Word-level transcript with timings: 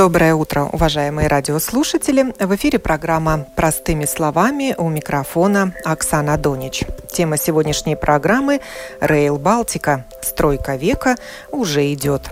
Доброе 0.00 0.34
утро, 0.34 0.62
уважаемые 0.62 1.28
радиослушатели. 1.28 2.32
В 2.42 2.54
эфире 2.56 2.78
программа 2.78 3.44
«Простыми 3.54 4.06
словами» 4.06 4.74
у 4.78 4.88
микрофона 4.88 5.74
Оксана 5.84 6.38
Донич. 6.38 6.84
Тема 7.12 7.36
сегодняшней 7.36 7.96
программы 7.96 8.62
«Рейл 9.02 9.36
Балтика. 9.36 10.06
Стройка 10.22 10.76
века» 10.76 11.16
уже 11.52 11.92
идет. 11.92 12.30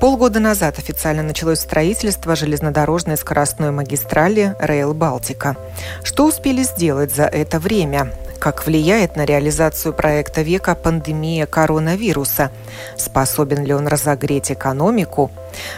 Полгода 0.00 0.40
назад 0.40 0.80
официально 0.80 1.22
началось 1.22 1.60
строительство 1.60 2.34
железнодорожной 2.34 3.16
скоростной 3.16 3.70
магистрали 3.70 4.56
Рейл 4.58 4.92
Балтика. 4.92 5.54
Что 6.02 6.26
успели 6.26 6.64
сделать 6.64 7.14
за 7.14 7.26
это 7.26 7.60
время? 7.60 8.12
Как 8.38 8.66
влияет 8.66 9.16
на 9.16 9.24
реализацию 9.24 9.92
проекта 9.92 10.42
века 10.42 10.76
пандемия 10.76 11.46
коронавируса? 11.46 12.52
Способен 12.96 13.64
ли 13.64 13.74
он 13.74 13.88
разогреть 13.88 14.52
экономику? 14.52 15.32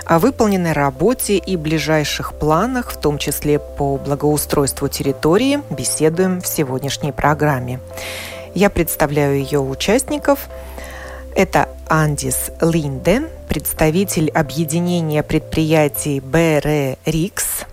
О 0.05 0.19
выполненной 0.19 0.73
работе 0.73 1.39
и 1.39 1.57
ближайших 1.57 2.35
планах, 2.35 2.93
в 2.93 3.01
том 3.01 3.17
числе 3.17 3.59
по 3.59 3.97
благоустройству 3.97 4.89
территории, 4.89 5.63
беседуем 5.71 6.43
в 6.43 6.47
сегодняшней 6.47 7.13
программе. 7.13 7.81
Я 8.55 8.69
представляю 8.69 9.39
ее 9.39 9.61
участников. 9.61 10.49
Это 11.35 11.69
Андис 11.89 12.51
Линде, 12.61 13.23
представитель 13.49 14.29
объединения 14.31 15.23
предприятий 15.23 16.21
БР 16.21 16.99
Рикс, 17.07 17.65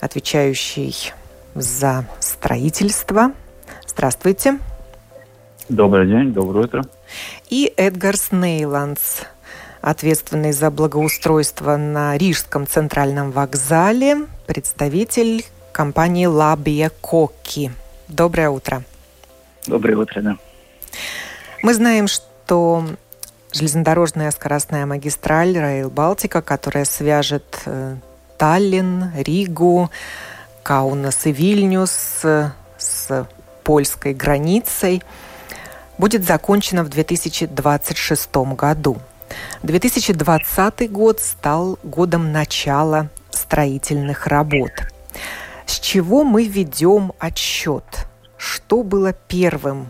отвечающий 0.00 1.12
за 1.54 2.04
строительство 2.20 3.32
Здравствуйте. 3.94 4.58
Добрый 5.68 6.06
день, 6.06 6.32
доброе 6.32 6.64
утро. 6.64 6.82
И 7.50 7.72
Эдгар 7.76 8.16
Снейландс, 8.16 9.20
ответственный 9.82 10.52
за 10.52 10.70
благоустройство 10.70 11.76
на 11.76 12.16
Рижском 12.16 12.66
центральном 12.66 13.30
вокзале, 13.30 14.26
представитель 14.46 15.44
компании 15.72 16.26
Лабия 16.26 16.90
Коки. 17.02 17.70
Доброе 18.08 18.48
утро. 18.48 18.82
Доброе 19.66 19.98
утро, 19.98 20.22
да. 20.22 20.36
Мы 21.62 21.74
знаем, 21.74 22.08
что 22.08 22.84
железнодорожная 23.52 24.30
скоростная 24.30 24.86
магистраль 24.86 25.56
Раил 25.56 25.90
Балтика, 25.90 26.40
которая 26.40 26.86
свяжет 26.86 27.60
э, 27.66 27.96
Таллин, 28.38 29.12
Ригу, 29.16 29.90
Каунас 30.62 31.26
и 31.26 31.32
Вильнюс 31.32 32.20
э, 32.24 32.50
с 32.78 33.26
польской 33.62 34.14
границей, 34.14 35.02
будет 35.98 36.24
закончена 36.24 36.84
в 36.84 36.88
2026 36.88 38.36
году. 38.56 38.98
2020 39.62 40.90
год 40.90 41.20
стал 41.20 41.78
годом 41.82 42.32
начала 42.32 43.08
строительных 43.30 44.26
работ. 44.26 44.72
С 45.66 45.78
чего 45.78 46.24
мы 46.24 46.46
ведем 46.46 47.12
отсчет? 47.18 47.84
Что 48.36 48.82
было 48.82 49.12
первым? 49.28 49.86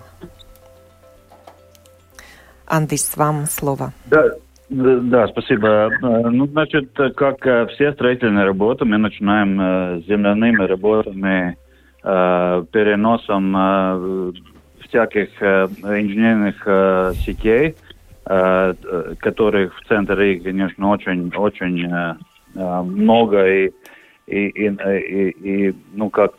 Андрей, 2.66 3.00
вам 3.16 3.46
слово. 3.46 3.92
Да, 4.06 4.24
да, 4.68 5.28
спасибо. 5.28 5.90
Ну, 6.00 6.46
значит, 6.46 6.92
как 7.16 7.40
все 7.70 7.92
строительные 7.92 8.44
работы, 8.44 8.84
мы 8.84 8.98
начинаем 8.98 10.02
с 10.02 10.06
земляными 10.06 10.62
работами 10.62 11.56
Э, 11.56 11.61
переносом 12.02 13.54
э, 13.56 14.32
всяких 14.80 15.28
э, 15.40 15.66
инженерных 15.82 16.62
сетей, 17.18 17.76
которых 18.24 19.76
в 19.76 19.88
центре, 19.88 20.38
конечно, 20.38 20.90
очень, 20.90 21.32
очень 21.34 21.92
много 22.54 23.44
и, 23.48 23.72
и, 24.28 24.46
и, 24.46 24.68
и, 24.68 25.30
и 25.30 25.74
ну, 25.92 26.08
как 26.08 26.34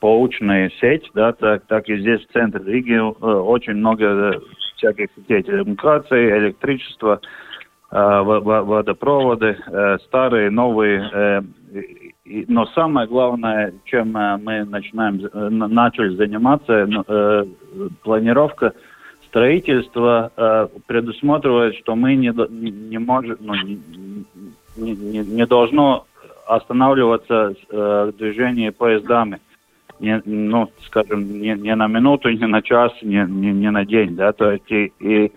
паучная 0.00 0.70
сеть, 0.80 1.10
да, 1.12 1.32
так, 1.32 1.66
так 1.66 1.86
и 1.90 1.98
здесь 1.98 2.22
в 2.22 2.32
центре 2.32 2.64
Риги 2.64 2.96
очень 2.96 3.74
много 3.74 4.40
всяких 4.76 5.08
сетей 5.16 5.42
телекоммуникаций, 5.42 6.38
электричества, 6.38 7.20
водопроводы, 7.90 9.58
старые, 10.06 10.48
новые, 10.48 11.44
но 12.48 12.66
самое 12.66 13.06
главное, 13.06 13.72
чем 13.84 14.16
э, 14.16 14.36
мы 14.36 14.64
начинаем, 14.64 15.20
э, 15.24 15.48
начали 15.48 16.14
заниматься, 16.14 16.86
ну, 16.86 17.04
э, 17.06 17.44
планировка 18.02 18.74
строительства 19.28 20.70
предусматривает, 20.86 21.76
что 21.76 21.94
мы 21.94 22.14
не, 22.14 22.32
не 22.50 22.98
можем, 22.98 23.36
ну, 23.40 23.52
не, 23.56 23.78
не, 24.76 25.18
не 25.18 25.46
должно 25.46 26.06
останавливаться 26.46 27.54
движение 28.16 28.72
поездами. 28.72 29.38
Не, 30.00 30.22
ну, 30.24 30.70
скажем, 30.86 31.40
не, 31.42 31.54
не 31.56 31.74
на 31.74 31.88
минуту, 31.88 32.30
не 32.30 32.46
на 32.46 32.62
час, 32.62 32.92
не, 33.02 33.26
не, 33.28 33.52
не 33.52 33.70
на 33.70 33.84
день, 33.84 34.16
да, 34.16 34.32
то 34.32 34.52
есть 34.52 34.70
и, 34.70 34.92
и 34.98 35.30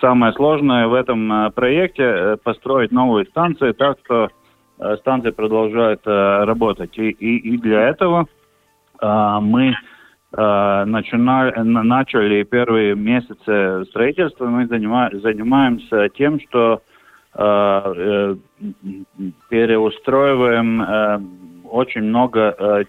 самое 0.00 0.32
сложное 0.34 0.86
в 0.86 0.94
этом 0.94 1.50
проекте 1.56 2.36
построить 2.44 2.92
новые 2.92 3.26
станции 3.26 3.72
так, 3.72 3.98
что 4.04 4.28
станция 4.98 5.32
продолжает 5.32 6.00
э, 6.06 6.44
работать. 6.44 6.98
И, 6.98 7.10
и, 7.10 7.54
и 7.54 7.58
для 7.58 7.88
этого 7.88 8.26
э, 9.00 9.38
мы 9.40 9.74
начинали, 10.36 11.56
начали 11.60 12.42
первые 12.42 12.96
месяцы 12.96 13.84
строительства, 13.84 14.46
мы 14.46 14.66
занимаемся 14.66 16.08
тем, 16.08 16.40
что 16.40 16.82
переустроиваем 19.48 21.62
очень 21.70 22.02
много 22.02 22.84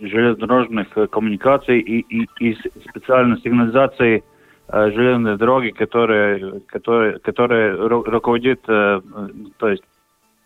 железнодорожных 0.00 0.88
коммуникаций 1.12 1.78
и, 1.78 2.00
и, 2.00 2.26
и 2.40 2.58
специально 2.88 3.38
сигнализации 3.38 4.24
железной 4.68 5.36
дороги, 5.36 5.70
которые, 5.70 6.60
которые, 6.62 7.20
которые 7.20 7.76
руководит, 7.76 8.62
то 8.62 9.68
есть 9.68 9.84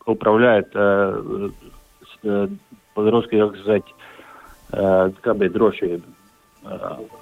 управляет 0.06 0.68
э, 0.74 1.50
э, 2.22 2.48
по-русски, 2.94 3.38
как 3.38 3.56
сказать, 3.56 3.84
э, 4.72 5.10
как 5.20 5.36
бы 5.36 5.46
drošība, 5.46 6.02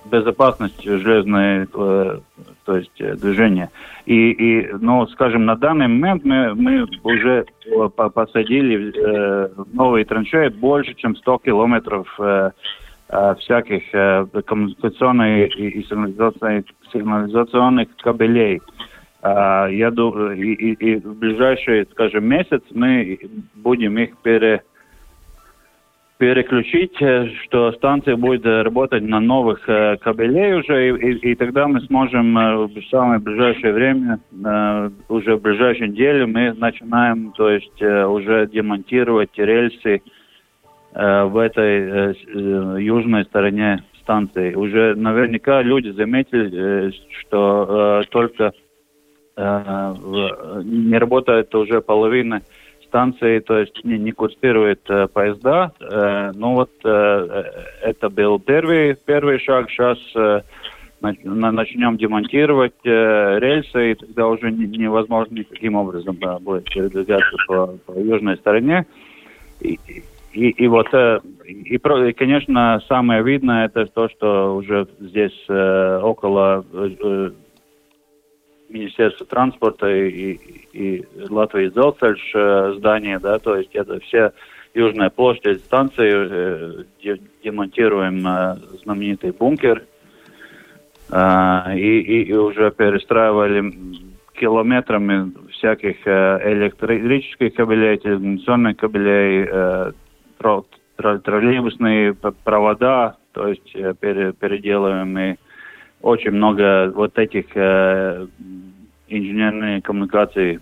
безопасность 0.06 0.82
железной, 0.82 1.66
то 1.66 2.22
есть 2.68 2.96
движения. 2.96 3.70
И, 4.06 4.30
и, 4.30 4.72
ну, 4.80 5.06
скажем, 5.08 5.44
на 5.44 5.54
данный 5.54 5.86
момент 5.86 6.24
мы, 6.24 6.54
мы 6.54 6.86
уже 7.02 7.44
посадили 7.94 8.90
новые 9.74 10.06
траншеи 10.06 10.48
больше, 10.48 10.94
чем 10.94 11.14
100 11.14 11.38
километров 11.44 12.08
всяких 13.38 13.82
коммуникационных 14.46 15.54
и 15.58 15.82
сигнализационных 15.82 17.88
кабелей. 17.98 18.62
А, 19.26 19.68
я 19.68 19.90
думаю, 19.90 20.36
и, 20.36 20.52
и, 20.52 20.72
и 20.74 20.96
в 20.96 21.18
ближайший, 21.18 21.86
скажем, 21.92 22.26
месяц 22.26 22.60
мы 22.72 23.18
будем 23.54 23.96
их 23.96 24.18
пере, 24.18 24.62
переключить, 26.18 27.00
э, 27.00 27.30
что 27.44 27.72
станция 27.72 28.16
будет 28.16 28.44
работать 28.44 29.02
на 29.02 29.20
новых 29.20 29.66
э, 29.66 29.96
кабелей 29.96 30.56
уже, 30.56 30.90
и, 30.90 31.12
и, 31.12 31.30
и 31.30 31.34
тогда 31.36 31.66
мы 31.66 31.80
сможем 31.86 32.36
э, 32.36 32.66
в 32.66 32.82
самое 32.90 33.18
ближайшее 33.18 33.72
время, 33.72 34.20
уже 35.08 35.36
в 35.36 35.40
ближайшей 35.40 35.88
неделе 35.88 36.26
мы 36.26 36.52
начинаем, 36.52 37.32
то 37.32 37.48
есть 37.48 37.80
уже 37.80 38.46
демонтировать 38.52 39.30
рельсы 39.36 40.02
в 40.92 41.42
этой 41.42 42.14
южной 42.82 43.24
стороне 43.24 43.82
станции. 44.00 44.54
Уже 44.54 44.94
наверняка 44.94 45.62
люди 45.62 45.88
заметили, 45.88 46.92
что 47.20 48.04
только 48.10 48.52
не 49.36 50.96
работает 50.98 51.54
уже 51.54 51.80
половина 51.80 52.42
станции, 52.94 53.40
то 53.40 53.58
есть 53.58 53.84
не, 53.84 53.98
не 53.98 54.12
курсирует 54.12 54.88
э, 54.88 55.08
поезда. 55.08 55.72
Э, 55.80 56.30
ну 56.32 56.54
вот 56.54 56.70
э, 56.84 57.42
это 57.82 58.08
был 58.08 58.38
первый, 58.38 58.94
первый 58.94 59.40
шаг. 59.40 59.68
Сейчас 59.68 59.98
э, 60.14 60.42
начнем 61.00 61.96
демонтировать 61.96 62.74
э, 62.84 63.38
рельсы, 63.40 63.90
и 63.90 63.94
тогда 63.96 64.28
уже 64.28 64.52
не, 64.52 64.66
невозможно 64.66 65.34
никаким 65.34 65.74
образом 65.74 66.16
да, 66.20 66.38
будет 66.38 66.72
передвигаться 66.72 67.36
по, 67.48 67.66
по 67.84 67.98
южной 67.98 68.36
стороне. 68.36 68.86
И, 69.60 69.80
и, 70.32 70.50
и 70.50 70.68
вот, 70.68 70.86
и, 71.44 71.74
и, 71.74 72.12
конечно, 72.12 72.80
самое 72.86 73.24
видное 73.24 73.66
это 73.66 73.86
то, 73.86 74.08
что 74.08 74.54
уже 74.54 74.86
здесь 75.00 75.44
около 75.48 76.64
Министерства 78.74 79.24
транспорта 79.24 79.88
и, 79.88 80.32
и 80.72 81.04
Латвии 81.30 81.70
Зелцельш 81.70 82.76
здание, 82.76 83.18
да, 83.20 83.38
то 83.38 83.56
есть 83.56 83.74
это 83.74 84.00
все 84.00 84.32
Южная 84.74 85.08
площадь 85.08 85.60
станции, 85.60 86.84
демонтируем 87.44 88.22
знаменитый 88.82 89.30
бункер, 89.30 89.84
и, 91.08 91.76
и, 91.76 92.24
и 92.24 92.32
уже 92.32 92.72
перестраивали 92.72 93.72
километрами 94.32 95.32
всяких 95.52 96.04
электрических 96.04 97.54
кабелей, 97.54 97.98
телевизионных 97.98 98.76
кабелей, 98.76 99.94
троллейбусные 100.96 102.14
провода, 102.42 103.16
то 103.32 103.46
есть 103.46 103.72
переделываем 103.72 105.16
и 105.16 105.36
очень 106.04 106.32
много 106.32 106.92
вот 106.94 107.18
этих 107.18 107.46
э, 107.54 108.26
инженерных 109.08 109.82
коммуникаций. 109.82 110.60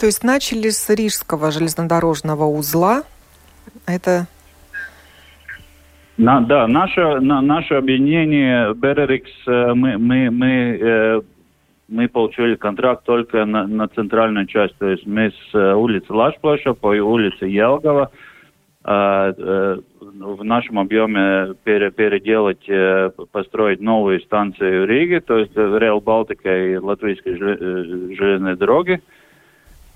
То 0.00 0.06
есть 0.06 0.24
начали 0.24 0.70
с 0.70 0.88
Рижского 0.88 1.50
железнодорожного 1.50 2.44
узла. 2.44 3.02
Это 3.86 4.26
на, 6.16 6.40
да, 6.40 6.66
наше, 6.66 7.20
на, 7.20 7.40
наше 7.42 7.74
объединение 7.74 8.74
Берерикс, 8.74 9.30
э, 9.46 9.74
мы, 9.74 9.98
мы, 9.98 10.30
мы, 10.30 10.78
э, 10.80 11.20
мы 11.88 12.08
получили 12.08 12.56
контракт 12.56 13.04
только 13.04 13.44
на, 13.44 13.66
на 13.66 13.86
центральную 13.86 14.46
часть, 14.46 14.76
то 14.78 14.88
есть 14.88 15.06
мы 15.06 15.30
с 15.30 15.54
э, 15.54 15.74
улицы 15.74 16.12
Лашплаша 16.12 16.72
по 16.72 16.88
улице 16.88 17.44
Елгова 17.44 18.10
в 18.84 20.44
нашем 20.44 20.78
объеме 20.78 21.54
пере, 21.64 21.90
переделать, 21.90 22.64
построить 23.32 23.80
новые 23.80 24.20
станции 24.20 24.80
в 24.80 24.86
Риге, 24.86 25.20
то 25.20 25.38
есть 25.38 25.56
Реал 25.56 26.00
Балтика 26.00 26.66
и 26.66 26.76
Латвийской 26.76 27.36
железной 27.36 28.56
дороги, 28.56 29.02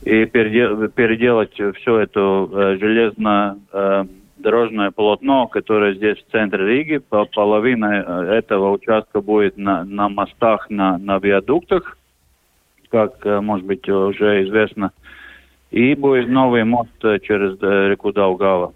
и 0.02 0.25
переделать 0.26 1.55
все 1.76 1.99
это 2.00 2.76
железно 2.79 3.58
дорожное 4.37 4.90
полотно, 4.90 5.46
которое 5.46 5.94
здесь 5.94 6.19
в 6.19 6.32
центре 6.32 6.67
Риги. 6.67 6.99
Половина 6.99 8.26
этого 8.28 8.73
участка 8.73 9.20
будет 9.20 9.56
на, 9.56 9.85
на 9.85 10.08
мостах, 10.08 10.69
на, 10.69 10.99
на 10.99 11.19
виадуктах, 11.19 11.96
как, 12.90 13.25
может 13.25 13.64
быть, 13.64 13.88
уже 13.88 14.43
известно. 14.44 14.90
И 15.73 15.95
будет 15.95 16.29
новый 16.29 16.65
мост 16.65 16.91
через 17.23 17.61
реку 17.61 18.13
Даугава. 18.13 18.73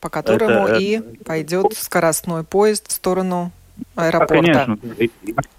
По 0.00 0.10
которому 0.10 0.66
это, 0.68 0.76
и 0.76 1.00
пойдет 1.24 1.72
скоростной 1.72 2.44
поезд 2.44 2.88
в 2.88 2.92
сторону 2.92 3.50
аэропорта. 3.96 4.34
конечно, 4.34 4.78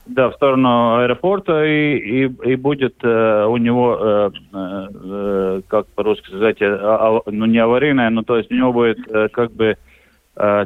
да, 0.05 0.29
в 0.29 0.35
сторону 0.35 0.99
аэропорта 0.99 1.65
и, 1.65 1.97
и, 1.97 2.51
и 2.51 2.55
будет 2.55 2.95
э, 3.03 3.45
у 3.45 3.57
него, 3.57 3.97
э, 3.99 4.31
э, 4.53 5.61
как 5.67 5.87
по-русски 5.87 6.27
сказать, 6.27 6.61
э, 6.61 6.67
а, 6.69 7.21
ну 7.25 7.45
не 7.45 7.57
аварийная, 7.57 8.09
но 8.09 8.23
то 8.23 8.37
есть 8.37 8.51
у 8.51 8.55
него 8.55 8.71
будет 8.71 8.99
э, 9.09 9.27
как 9.29 9.51
бы 9.51 9.65
э, 9.65 9.75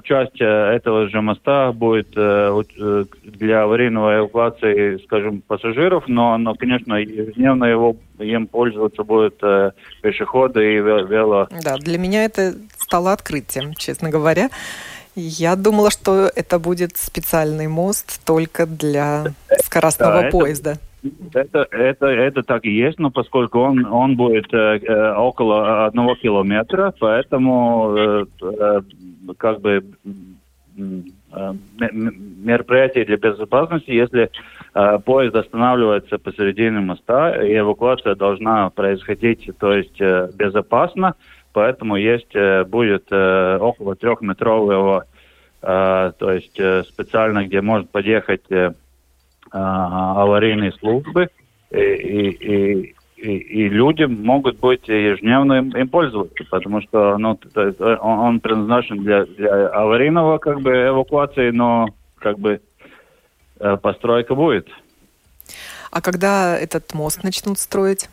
часть 0.03 0.39
э, 0.39 0.45
этого 0.45 1.09
же 1.09 1.19
моста 1.21 1.71
будет 1.71 2.09
э, 2.15 2.61
э, 2.79 3.05
для 3.23 3.63
аварийного 3.63 4.19
эвакуации, 4.19 5.03
скажем, 5.05 5.41
пассажиров, 5.41 6.03
но, 6.07 6.37
но 6.37 6.53
конечно, 6.53 6.93
ежедневно 6.95 7.65
его 7.65 7.95
им 8.19 8.45
пользоваться 8.45 9.03
будут 9.03 9.39
э, 9.41 9.71
пешеходы 10.03 10.75
и 10.75 10.77
вело. 10.77 11.47
Да, 11.63 11.77
для 11.77 11.97
меня 11.97 12.25
это 12.25 12.53
стало 12.77 13.13
открытием, 13.13 13.73
честно 13.73 14.11
говоря. 14.11 14.49
Я 15.15 15.55
думала, 15.55 15.89
что 15.89 16.29
это 16.35 16.59
будет 16.59 16.97
специальный 16.97 17.67
мост 17.67 18.23
только 18.25 18.67
для 18.67 19.33
скоростного 19.63 20.23
да, 20.23 20.29
поезда. 20.29 20.71
Это, 20.71 20.79
это, 21.33 21.67
это 22.11 22.43
так 22.43 22.65
и 22.65 22.71
есть, 22.71 22.99
но 22.99 23.11
поскольку 23.11 23.59
он, 23.59 23.85
он 23.85 24.15
будет 24.15 24.53
э, 24.53 24.79
э 24.79 25.13
около 25.15 25.85
одного 25.85 26.15
километра, 26.15 26.93
поэтому 26.99 27.95
э, 27.95 28.25
э, 28.41 28.81
как 29.37 29.61
бы 29.61 29.83
э, 30.77 31.53
мероприятие 31.91 33.05
для 33.05 33.17
безопасности, 33.17 33.91
если 33.91 34.29
э, 34.73 34.99
поезд 34.99 35.35
останавливается 35.35 36.17
посередине 36.17 36.79
моста, 36.79 37.43
и 37.43 37.57
эвакуация 37.57 38.15
должна 38.15 38.69
происходить, 38.69 39.49
то 39.59 39.73
есть 39.73 39.99
э, 39.99 40.29
безопасно, 40.35 41.15
поэтому 41.51 41.97
есть, 41.97 42.33
э, 42.35 42.63
будет 42.63 43.07
э, 43.11 43.57
около 43.57 43.95
трехметрового, 43.95 45.05
э, 45.61 46.11
то 46.17 46.31
есть 46.31 46.59
специально, 46.87 47.45
где 47.45 47.61
может 47.61 47.89
подъехать 47.89 48.43
аварийные 49.53 50.71
службы, 50.73 51.29
и, 51.71 51.77
и, 51.77 52.95
и, 53.17 53.37
и 53.37 53.69
люди 53.69 54.03
могут 54.03 54.59
быть 54.59 54.87
ежедневно 54.87 55.53
им, 55.53 55.69
им 55.69 55.87
пользоваться, 55.87 56.43
потому 56.49 56.81
что 56.81 57.17
ну, 57.17 57.39
есть 57.55 57.79
он, 57.79 58.19
он 58.19 58.39
предназначен 58.39 59.03
для, 59.03 59.25
для 59.25 59.67
аварийного 59.67 60.39
как 60.39 60.61
бы 60.61 60.71
эвакуации, 60.71 61.51
но 61.51 61.87
как 62.19 62.39
бы 62.39 62.61
постройка 63.81 64.35
будет. 64.35 64.67
А 65.91 66.01
когда 66.01 66.57
этот 66.57 66.93
мост 66.95 67.23
начнут 67.23 67.59
строить? 67.59 68.09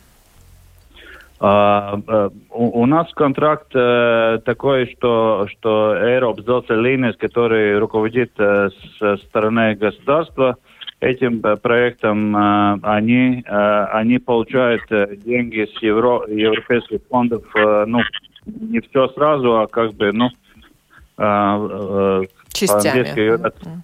А, 1.43 1.99
э, 2.07 2.29
у, 2.51 2.85
нас 2.85 3.11
контракт 3.15 3.71
э, 3.73 4.39
такой, 4.45 4.85
что, 4.95 5.47
что 5.49 5.95
Европа 5.95 6.43
Зелцелинес, 6.43 7.17
который 7.17 7.79
руководит 7.79 8.31
э, 8.37 8.69
со 8.99 9.17
стороны 9.17 9.73
государства, 9.73 10.57
этим 11.01 11.41
проектом 11.61 12.35
они, 12.83 13.43
они 13.47 14.19
получают 14.19 14.83
деньги 15.25 15.65
с 15.65 15.81
евро, 15.81 16.25
европейских 16.27 16.99
фондов, 17.09 17.43
ну, 17.53 17.99
не 18.45 18.79
все 18.81 19.07
сразу, 19.09 19.59
а 19.59 19.67
как 19.67 19.93
бы, 19.93 20.11
ну, 20.13 20.29
Частями. 22.53 23.37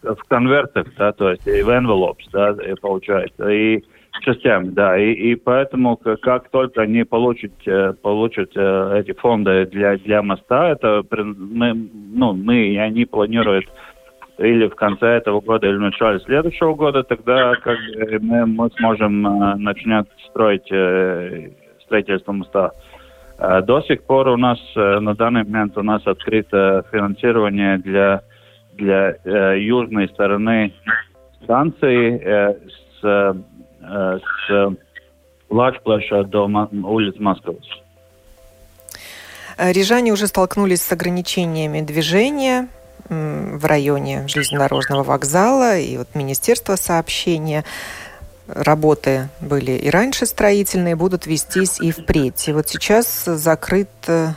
в 0.04 0.24
конвертах, 0.28 0.88
да, 0.98 1.12
то 1.12 1.32
есть 1.32 1.46
в 1.46 1.70
envelopes, 1.70 2.28
да, 2.32 2.56
получают. 2.82 3.34
И 3.40 3.84
частями, 4.22 4.70
да. 4.70 4.98
И, 4.98 5.12
и 5.12 5.36
поэтому, 5.36 5.98
как 5.98 6.50
только 6.50 6.82
они 6.82 7.04
получат, 7.04 7.52
э, 7.66 7.94
получат 8.02 8.52
э, 8.56 9.00
эти 9.00 9.14
фонды 9.14 9.66
для, 9.68 9.98
для 9.98 10.22
моста, 10.22 10.70
это 10.70 11.04
мы, 11.12 11.74
ну, 11.94 12.34
мы 12.34 12.56
и 12.68 12.78
они 12.78 13.06
планируют 13.06 13.66
или 14.38 14.68
в 14.68 14.76
конце 14.76 15.06
этого 15.18 15.42
года, 15.42 15.68
или 15.68 15.78
в 15.78 15.82
начале 15.82 16.20
следующего 16.20 16.74
года, 16.76 17.04
тогда 17.04 17.56
как 17.56 17.78
мы, 18.22 18.46
мы 18.46 18.70
сможем 18.78 19.26
э, 19.26 19.56
начинать 19.56 20.08
строить 20.30 20.68
строительство 21.84 22.32
моста. 22.32 22.72
До 23.40 23.82
сих 23.82 24.04
пор 24.04 24.30
у 24.30 24.38
нас 24.38 24.60
на 24.76 25.14
данный 25.14 25.44
момент 25.44 25.78
у 25.78 25.84
нас 25.84 26.02
открыто 26.08 26.84
финансирование 26.92 27.78
для 27.78 28.24
для 28.74 29.16
южной 29.54 30.10
стороны 30.10 30.74
станции 31.44 32.18
с 33.00 33.36
с 34.48 34.78
Лачплаша 35.50 36.24
до 36.24 36.46
улиц 36.84 37.16
Москвы. 37.20 37.58
Рижане 39.58 40.12
уже 40.14 40.28
столкнулись 40.28 40.82
с 40.82 40.92
ограничениями 40.92 41.82
движения 41.82 42.68
в 43.10 43.66
районе 43.66 44.28
железнодорожного 44.28 45.04
вокзала 45.04 45.78
и 45.78 45.98
вот 45.98 46.08
Министерство 46.14 46.76
сообщения. 46.76 47.64
Работы 48.48 49.30
были 49.42 49.72
и 49.72 49.90
раньше 49.90 50.26
строительные, 50.26 50.96
будут 50.96 51.26
вестись 51.26 51.82
и 51.82 51.92
впредь. 51.92 52.48
И 52.48 52.54
вот 52.54 52.70
сейчас 52.70 53.26
закрыт 53.26 53.90
э, 54.08 54.30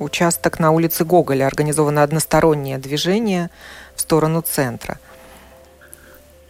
участок 0.00 0.58
на 0.58 0.72
улице 0.72 1.04
Гоголя, 1.04 1.46
организовано 1.46 2.02
одностороннее 2.02 2.78
движение 2.78 3.50
в 3.94 4.00
сторону 4.00 4.42
центра– 4.42 4.98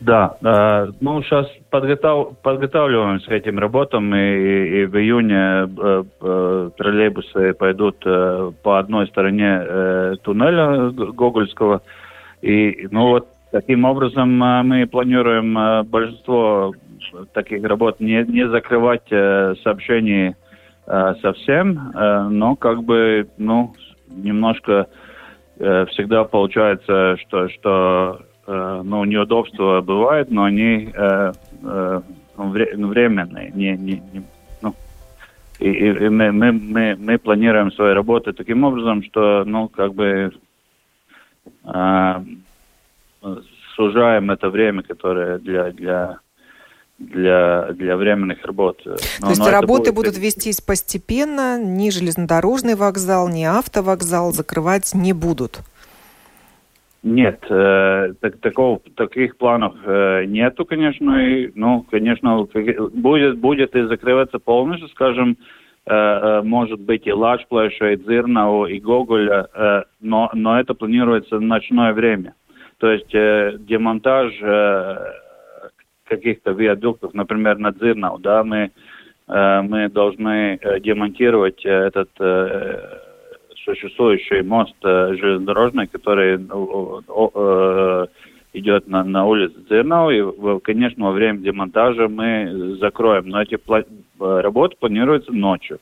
да, 0.01 0.37
э, 0.43 0.93
ну 1.01 1.23
сейчас 1.23 1.47
подготав, 1.71 2.39
подготавливаемся 2.39 3.27
к 3.27 3.33
этим 3.33 3.59
работам, 3.59 4.15
и, 4.15 4.83
и 4.83 4.85
в 4.87 4.97
июне 4.97 5.35
э, 5.35 6.05
э, 6.21 6.71
троллейбусы 6.77 7.55
пойдут 7.55 7.97
э, 8.05 8.53
по 8.63 8.79
одной 8.79 9.09
стороне 9.09 9.61
э, 9.61 10.15
туннеля 10.23 10.91
Гогольского, 10.91 11.83
и 12.43 12.87
ну 12.93 13.09
вот 13.09 13.29
таким 13.51 13.85
образом 13.85 14.43
э, 14.43 14.63
мы 14.63 14.87
планируем 14.87 15.59
э, 15.59 15.83
большинство 15.83 16.73
таких 17.33 17.65
работ 17.65 17.99
не, 17.99 18.23
не 18.25 18.49
закрывать 18.49 19.11
э, 19.11 19.55
сообщений 19.65 20.37
э, 20.87 21.15
совсем, 21.21 21.91
э, 21.95 22.29
но 22.31 22.55
как 22.55 22.85
бы 22.85 23.29
ну 23.37 23.75
немножко 24.09 24.87
э, 25.59 25.87
всегда 25.87 26.23
получается, 26.23 27.17
что 27.17 27.49
что 27.49 28.21
ну, 28.49 29.05
неудобства 29.05 29.83
бывают, 29.83 30.31
но 30.31 30.45
они 30.45 30.91
э, 30.95 31.33
э, 31.63 32.01
ну, 32.37 32.49
временные, 32.49 33.51
не, 33.55 33.77
не, 33.77 34.03
не, 34.13 34.23
ну, 34.63 34.75
и, 35.59 35.71
и 35.71 36.09
мы, 36.09 36.33
мы, 36.33 36.53
мы, 36.53 36.97
мы 36.99 37.19
планируем 37.19 37.71
свои 37.73 37.93
работы 37.93 38.33
таким 38.33 38.65
образом, 38.65 39.03
что, 39.03 39.45
ну, 39.45 39.69
как 39.69 39.93
бы 39.95 40.33
э, 41.65 42.15
сужаем 43.77 44.31
это 44.31 44.49
время, 44.49 44.83
которое 44.83 45.39
для, 45.39 45.71
для 45.73 46.19
для, 46.99 47.69
для 47.75 47.97
временных 47.97 48.45
работ. 48.45 48.83
Но, 48.85 48.97
То 49.21 49.29
есть 49.29 49.47
работы 49.47 49.93
будет... 49.93 50.15
будут 50.15 50.19
вестись 50.19 50.61
постепенно, 50.61 51.63
ни 51.63 51.91
железнодорожный 51.91 52.75
вокзал, 52.75 53.29
ни 53.29 53.45
автовокзал 53.45 54.33
закрывать 54.33 54.95
не 54.95 55.13
будут? 55.13 55.61
Нет, 57.09 57.43
э, 57.49 58.13
так, 58.21 58.39
такого, 58.41 58.81
таких 58.95 59.39
планов 59.39 59.75
э, 59.83 60.25
нету, 60.27 60.67
конечно. 60.67 61.27
И, 61.27 61.51
ну, 61.55 61.87
конечно, 61.91 62.47
будет, 62.93 63.39
будет 63.39 63.75
и 63.75 63.83
закрываться 63.83 64.39
полностью, 64.39 64.89
скажем, 64.89 65.39
э, 65.87 65.95
э, 65.95 66.43
может 66.43 66.81
быть 66.81 67.07
и 67.07 67.13
Лачплэша, 67.13 67.93
и 67.93 67.97
Дзирнау, 67.97 68.67
и 68.67 68.79
Гоголя, 68.79 69.49
э, 69.55 69.83
но, 70.01 70.31
но 70.35 70.61
это 70.61 70.75
планируется 70.75 71.39
в 71.39 71.41
ночное 71.41 71.95
время. 71.95 72.35
То 72.77 72.91
есть 72.91 73.15
э, 73.15 73.57
демонтаж 73.59 74.35
э, 74.43 74.97
каких-то 76.05 76.51
виадуктов, 76.51 77.15
например, 77.15 77.57
на 77.57 77.73
Дзирнау, 77.73 78.19
да, 78.19 78.45
мы, 78.45 78.71
э, 79.29 79.63
мы 79.63 79.89
должны 79.89 80.59
э, 80.61 80.81
демонтировать 80.81 81.65
э, 81.65 81.71
этот 81.71 82.11
э, 82.21 83.08
существующий 83.65 84.43
мост 84.43 84.75
э, 84.83 85.15
железнодорожный, 85.15 85.87
который 85.87 86.39
э, 86.39 88.07
идет 88.53 88.89
на, 88.89 89.05
на 89.05 89.27
улице 89.27 89.55
Дзирнау, 89.69 90.11
и, 90.11 90.61
конечно, 90.61 91.07
во 91.07 91.13
время 91.13 91.39
демонтажа 91.39 92.09
мы 92.09 92.77
закроем, 92.81 93.29
но 93.29 93.43
эти 93.43 93.59
работы 94.19 94.77
планируются 94.79 95.33
ночью. 95.33 95.79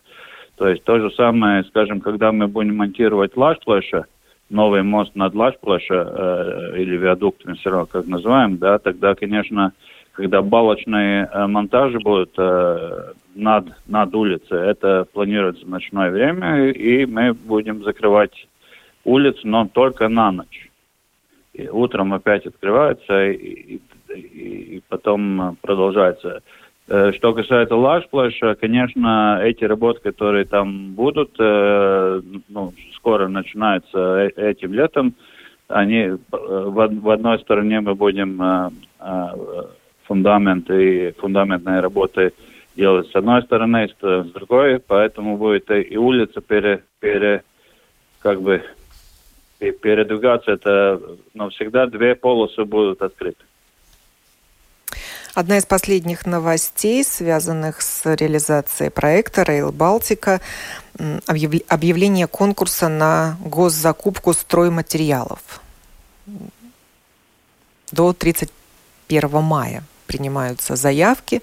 То 0.57 0.69
есть 0.69 0.85
то 0.85 0.99
же 0.99 1.11
самое, 1.13 1.65
скажем, 1.65 2.01
когда 2.01 2.33
мы 2.33 2.49
будем 2.49 2.77
монтировать 2.77 3.37
Лашплэша, 3.37 4.07
новый 4.49 4.83
мост 4.83 5.15
над 5.15 5.35
Лашплэша, 5.35 6.73
э, 6.75 6.81
или 6.81 6.97
виадуктами 6.97 7.55
все 7.55 7.71
равно, 7.71 7.87
как 7.87 8.07
называем, 8.07 8.57
да, 8.59 8.79
тогда, 8.79 9.15
конечно, 9.15 9.73
когда 10.17 10.41
балочные 10.41 11.29
э, 11.31 11.47
монтажи 11.47 11.99
будут 11.99 12.33
э, 12.39 13.13
над, 13.35 13.67
над 13.87 14.15
улицей. 14.15 14.59
Это 14.59 15.07
планируется 15.13 15.67
в 15.67 15.69
ночное 15.69 16.11
время, 16.11 16.71
и 16.71 17.05
мы 17.05 17.35
будем 17.35 17.85
закрывать 17.85 18.49
улицу, 19.05 19.41
но 19.45 19.69
только 19.69 20.09
на 20.09 20.33
ночь. 20.33 20.71
И 21.53 21.69
утром 21.69 22.15
опять 22.15 22.47
открывается, 22.47 23.27
и, 23.27 23.81
и, 24.09 24.15
и 24.15 24.83
потом 24.89 25.59
продолжается. 25.61 26.41
Э, 26.89 27.13
что 27.13 27.35
касается 27.35 27.77
Лашплэша, 27.77 28.55
конечно, 28.55 29.39
эти 29.43 29.65
работы, 29.65 30.01
которые 30.01 30.47
там 30.47 30.95
будут, 30.95 31.39
ну, 31.39 32.73
скоро 32.95 33.29
начинаются 33.29 34.31
этим 34.35 34.73
летом, 34.73 35.15
они 35.69 36.13
в, 36.31 36.71
в 36.71 37.11
одной 37.11 37.39
стороне 37.41 37.81
мы 37.81 37.95
будем 37.95 38.41
фундаменты 40.07 41.13
фундаментные 41.19 41.81
работы 41.81 42.33
делать 42.77 43.11
с 43.11 43.17
одной 43.17 43.43
стороны, 43.43 43.89
с 43.89 44.25
другой, 44.33 44.79
поэтому 44.79 45.37
будет 45.37 45.71
и 45.71 45.97
улица 45.97 46.41
пере, 46.41 46.85
пере 47.01 47.43
как 48.21 48.43
бы 48.43 48.63
передвигаться, 49.59 50.53
это 50.53 51.01
но 51.35 51.49
всегда 51.51 51.87
две 51.87 52.15
полосы 52.15 52.65
будут 52.65 53.03
открыты. 53.03 53.43
Одна 55.35 55.59
из 55.59 55.67
последних 55.67 56.25
новостей, 56.25 57.05
связанных 57.05 57.83
с 57.83 58.07
реализацией 58.15 58.91
проекта 58.91 59.43
Rail 59.43 59.71
Балтика, 59.71 60.41
объявление 61.27 62.27
конкурса 62.27 62.89
на 62.89 63.37
госзакупку 63.45 64.33
стройматериалов 64.33 65.61
до 67.93 68.13
31 68.15 69.43
мая 69.43 69.83
принимаются 70.07 70.77
заявки, 70.77 71.43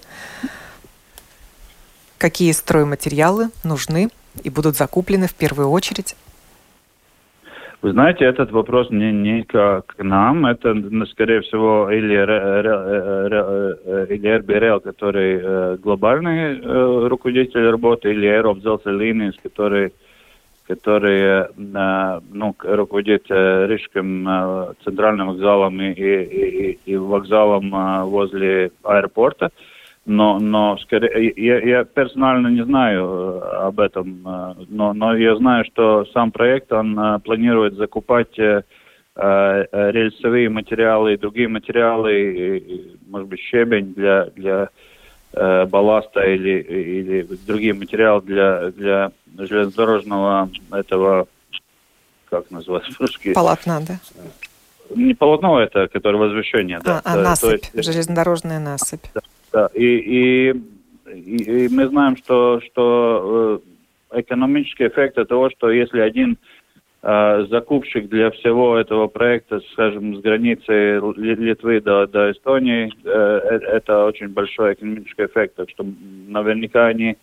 какие 2.18 2.52
стройматериалы 2.52 3.50
нужны 3.64 4.08
и 4.42 4.50
будут 4.50 4.76
закуплены 4.76 5.26
в 5.28 5.34
первую 5.34 5.70
очередь? 5.70 6.16
Вы 7.84 7.92
знаете, 7.92 8.24
этот 8.24 8.50
вопрос 8.50 8.88
не, 8.88 9.12
не 9.12 9.42
к, 9.42 9.82
к 9.86 10.02
нам, 10.02 10.46
это, 10.46 10.72
ну, 10.72 11.04
скорее 11.04 11.42
всего, 11.42 11.90
или, 11.90 12.14
или 14.14 14.38
РБРЛ, 14.38 14.80
который 14.80 15.38
э, 15.38 15.76
глобальный 15.82 16.60
э, 16.60 17.08
руководитель 17.08 17.68
работы, 17.68 18.08
или 18.10 18.26
Линис, 18.90 19.34
который, 19.42 19.92
который 20.66 21.20
э, 21.20 22.20
ну, 22.32 22.54
руководит 22.62 23.26
э, 23.28 23.66
Рижским 23.66 24.26
э, 24.26 24.74
центральным 24.82 25.28
вокзалом 25.28 25.80
и, 25.80 25.92
и, 25.92 26.24
и, 26.24 26.78
и 26.86 26.96
вокзалом 26.96 27.70
возле 28.08 28.70
аэропорта. 28.82 29.50
Но, 30.06 30.38
но 30.38 30.76
скорее, 30.78 31.32
я, 31.36 31.58
я 31.60 31.84
персонально 31.84 32.48
не 32.48 32.62
знаю 32.64 33.42
об 33.66 33.80
этом, 33.80 34.20
но, 34.68 34.92
но 34.92 35.16
я 35.16 35.34
знаю, 35.36 35.64
что 35.64 36.04
сам 36.12 36.30
проект, 36.30 36.70
он 36.74 37.22
планирует 37.24 37.72
закупать 37.76 38.38
рельсовые 39.16 40.50
материалы 40.50 41.14
и 41.14 41.16
другие 41.16 41.48
материалы, 41.48 42.62
может 43.08 43.28
быть, 43.28 43.40
щебень 43.40 43.94
для, 43.94 44.26
для 44.36 44.68
балласта 45.34 46.20
или, 46.20 46.60
или 46.60 47.28
другие 47.46 47.74
материалы 47.74 48.22
для, 48.22 48.70
для 48.70 49.12
железнодорожного 49.36 50.50
этого, 50.70 51.26
как 52.30 52.50
называется 52.50 52.92
по-русски? 52.96 53.32
Полотна, 53.34 53.80
да? 53.80 53.98
Не 54.94 55.14
полотно 55.14 55.60
это, 55.60 55.88
которое 55.88 56.18
возвышение, 56.18 56.78
да. 56.84 57.00
А, 57.04 57.14
а 57.14 57.16
насыпь, 57.16 57.64
есть, 57.72 57.84
железнодорожная 57.84 58.58
насыпь. 58.60 59.04
Да, 59.14 59.20
да, 59.52 59.70
и, 59.74 59.84
и, 59.84 60.50
и, 61.10 61.64
и 61.64 61.68
мы 61.68 61.88
знаем, 61.88 62.16
что, 62.16 62.60
что 62.60 63.60
э, 64.12 64.20
экономический 64.20 64.88
эффект 64.88 65.16
того, 65.28 65.50
что 65.50 65.70
если 65.70 66.00
один 66.00 66.32
э, 66.32 66.53
закупщик 67.04 68.08
для 68.08 68.30
всего 68.30 68.78
этого 68.78 69.08
проекта, 69.08 69.60
скажем, 69.72 70.16
с 70.16 70.20
границы 70.20 71.00
Литвы 71.16 71.82
до, 71.82 72.06
до 72.06 72.32
Эстонии, 72.32 72.90
э, 73.04 73.08
э, 73.08 73.56
это 73.76 74.06
очень 74.06 74.28
большой 74.28 74.72
экономический 74.72 75.26
эффект, 75.26 75.56
так 75.56 75.68
что 75.68 75.84
наверняка 76.28 76.86
они 76.86 77.18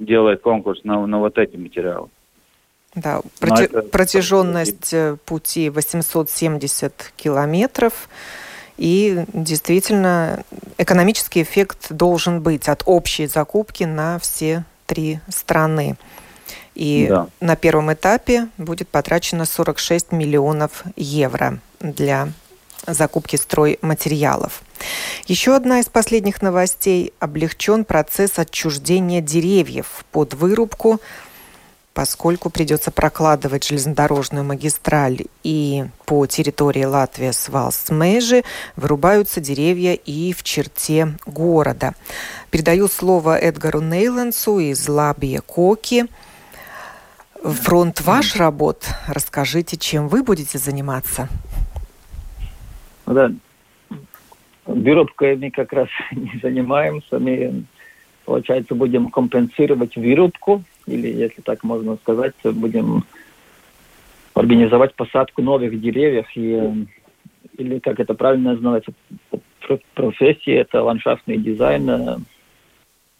делают 0.00 0.40
конкурс 0.40 0.82
на, 0.82 1.06
на 1.06 1.20
вот 1.20 1.38
эти 1.38 1.56
материалы. 1.56 2.08
Да, 2.96 3.20
проти- 3.38 3.64
это... 3.64 3.82
протяженность 3.82 4.92
э, 4.92 5.16
пути 5.24 5.70
870 5.70 7.12
километров. 7.14 8.08
И 8.76 9.24
действительно 9.32 10.42
экономический 10.78 11.42
эффект 11.42 11.92
должен 11.92 12.42
быть 12.42 12.68
от 12.68 12.82
общей 12.86 13.26
закупки 13.26 13.84
на 13.84 14.18
все 14.18 14.64
три 14.86 15.20
страны. 15.28 15.96
И 16.74 17.06
да. 17.08 17.28
на 17.40 17.56
первом 17.56 17.92
этапе 17.92 18.48
будет 18.56 18.88
потрачено 18.88 19.44
46 19.44 20.12
миллионов 20.12 20.84
евро 20.96 21.58
для 21.80 22.28
закупки 22.86 23.36
стройматериалов. 23.36 24.62
Еще 25.26 25.54
одна 25.54 25.80
из 25.80 25.86
последних 25.86 26.42
новостей. 26.42 27.12
Облегчен 27.20 27.84
процесс 27.84 28.38
отчуждения 28.38 29.20
деревьев 29.20 30.04
под 30.10 30.34
вырубку 30.34 31.00
поскольку 31.94 32.50
придется 32.50 32.90
прокладывать 32.90 33.64
железнодорожную 33.64 34.44
магистраль 34.44 35.26
и 35.42 35.84
по 36.06 36.26
территории 36.26 36.84
Латвии 36.84 37.30
с 37.30 37.48
Валсмежи 37.48 38.44
вырубаются 38.76 39.40
деревья 39.40 39.94
и 39.94 40.32
в 40.32 40.42
черте 40.42 41.14
города. 41.26 41.94
Передаю 42.50 42.88
слово 42.88 43.38
Эдгару 43.38 43.80
Нейлансу 43.80 44.58
из 44.58 44.88
Лабия 44.88 45.40
Коки. 45.40 46.06
Фронт 47.42 48.00
ваш 48.02 48.36
работ. 48.36 48.84
Расскажите, 49.08 49.76
чем 49.76 50.08
вы 50.08 50.22
будете 50.22 50.58
заниматься? 50.58 51.28
Да, 53.06 53.32
вырубкой 54.64 55.36
мы 55.36 55.50
как 55.50 55.72
раз 55.72 55.88
не 56.12 56.38
занимаемся. 56.40 57.18
Мы, 57.18 57.64
получается, 58.24 58.74
будем 58.74 59.10
компенсировать 59.10 59.96
вырубку 59.96 60.62
или, 60.86 61.08
если 61.08 61.42
так 61.42 61.64
можно 61.64 61.96
сказать, 61.96 62.34
будем 62.44 63.04
организовать 64.34 64.94
посадку 64.94 65.42
новых 65.42 65.80
деревьев 65.80 66.26
и 66.34 66.86
или 67.58 67.80
как 67.80 68.00
это 68.00 68.14
правильно 68.14 68.52
называется 68.52 68.92
профессии, 69.94 70.52
это 70.52 70.82
ландшафтный 70.82 71.36
дизайн 71.36 71.90
э, 71.90 72.16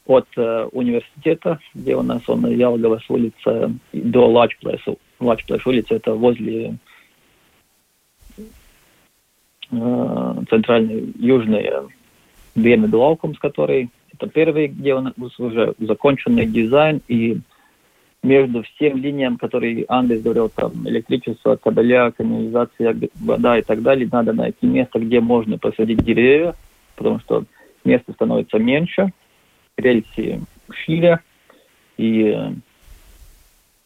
от 0.07 0.27
э, 0.37 0.69
университета, 0.73 1.59
где 1.75 1.95
у 1.97 2.03
нас 2.03 2.29
он 2.29 2.47
Ялгова 2.47 2.99
с 2.99 3.11
улицы 3.11 3.73
до 3.93 4.29
Лачплеса. 4.29 4.97
Лачплес 5.21 5.65
улица 5.67 5.95
это 5.95 6.15
возле 6.15 6.77
э, 9.71 10.35
центральной 10.51 11.13
южной 11.19 11.71
Dienvidu 12.55 12.99
laukums, 12.99 13.39
который 13.41 13.89
Это 14.13 14.29
первый, 14.29 14.69
где 14.69 14.95
у 14.95 15.01
нас 15.01 15.15
уже 15.39 15.75
законченный 15.79 16.47
дизайн, 16.47 17.01
и 17.09 17.39
между 18.23 18.63
всем 18.63 18.99
линиям, 18.99 19.37
которые 19.37 19.85
Андрес 19.89 20.23
говорил, 20.23 20.49
там 20.49 20.87
электричество, 20.87 21.57
кабеля, 21.57 22.13
канализация, 22.13 22.95
вода 23.21 23.59
и 23.59 23.63
так 23.63 23.83
далее, 23.83 24.09
надо 24.13 24.33
найти 24.33 24.67
место, 24.67 25.01
где 25.01 25.21
можно 25.21 25.59
посадить 25.59 26.05
деревья, 26.05 26.55
потому 26.95 27.19
что 27.21 27.45
место 27.85 28.13
становится 28.13 28.59
меньше, 28.59 29.13
рельсы 29.77 30.41
шире, 30.71 31.21
и 31.97 32.37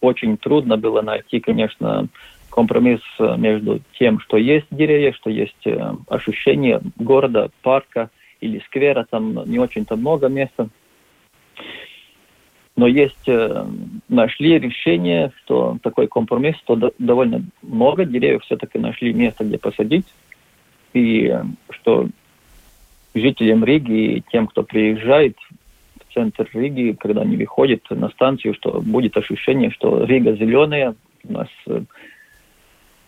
очень 0.01 0.37
трудно 0.37 0.77
было 0.77 1.03
найти, 1.03 1.41
конечно, 1.41 2.09
компромисс 2.51 3.01
между 3.19 3.81
тем, 3.99 4.21
что 4.21 4.37
есть 4.37 4.67
деревья, 4.71 5.13
что 5.13 5.31
есть 5.31 5.67
э, 5.67 5.95
ощущение 6.09 6.81
города, 6.97 7.51
парка 7.63 8.11
или 8.41 8.61
сквера, 8.61 9.07
там 9.09 9.45
не 9.47 9.59
очень-то 9.59 9.97
много 9.97 10.29
места. 10.29 10.69
Но 12.77 12.87
есть, 12.87 13.29
э, 13.29 13.67
нашли 14.09 14.59
решение, 14.59 15.33
что 15.43 15.79
такой 15.83 16.09
компромисс, 16.09 16.57
что 16.59 16.77
до, 16.77 16.93
довольно 16.99 17.43
много 17.63 18.05
деревьев 18.05 18.43
все-таки 18.45 18.79
нашли 18.79 19.13
место, 19.13 19.45
где 19.45 19.59
посадить, 19.59 20.07
и 20.93 21.35
что 21.71 22.09
жителям 23.15 23.65
Риги 23.65 24.17
и 24.17 24.25
тем, 24.31 24.47
кто 24.47 24.63
приезжает 24.63 25.37
в 25.39 25.56
центр 26.17 26.49
Риги, 26.55 26.97
когда 26.99 27.21
они 27.21 27.37
выходят 27.37 27.83
на 27.91 28.09
станцию, 28.09 28.55
что 28.55 28.81
будет 28.81 29.17
ощущение, 29.17 29.71
что 29.71 30.05
Рига 30.05 30.35
зеленая, 30.35 30.95
у 31.25 31.33
нас 31.33 31.49
э, 31.67 31.83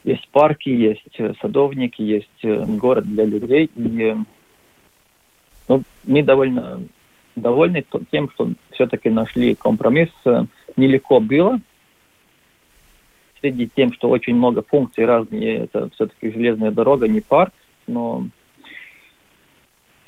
есть 0.05 0.29
парки, 0.29 0.69
есть 0.69 1.19
э, 1.19 1.33
садовники, 1.41 2.03
есть 2.03 2.29
э, 2.43 2.65
город 2.67 3.07
для 3.07 3.25
людей. 3.25 3.71
И 3.75 4.15
ну, 5.69 5.83
мы 6.05 6.23
довольно 6.23 6.83
довольны 7.35 7.85
тем, 8.11 8.31
что 8.31 8.50
все-таки 8.73 9.09
нашли 9.09 9.55
компромисс. 9.55 10.11
Нелегко 10.77 11.21
было. 11.21 11.61
Среди 13.41 13.69
тем, 13.69 13.93
что 13.93 14.11
очень 14.11 14.35
много 14.35 14.62
функций 14.62 15.07
разные, 15.07 15.59
это 15.65 15.88
все-таки 15.91 16.33
железная 16.33 16.73
дорога, 16.73 17.07
не 17.07 17.21
парк, 17.21 17.55
но 17.87 18.27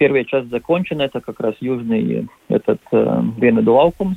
первая 0.00 0.24
часть 0.24 0.48
закончена, 0.48 1.02
это 1.02 1.20
как 1.20 1.40
раз 1.40 1.54
южный 1.60 2.26
этот 2.48 2.80
э, 2.90 3.22
Венедуалкумс, 3.36 4.16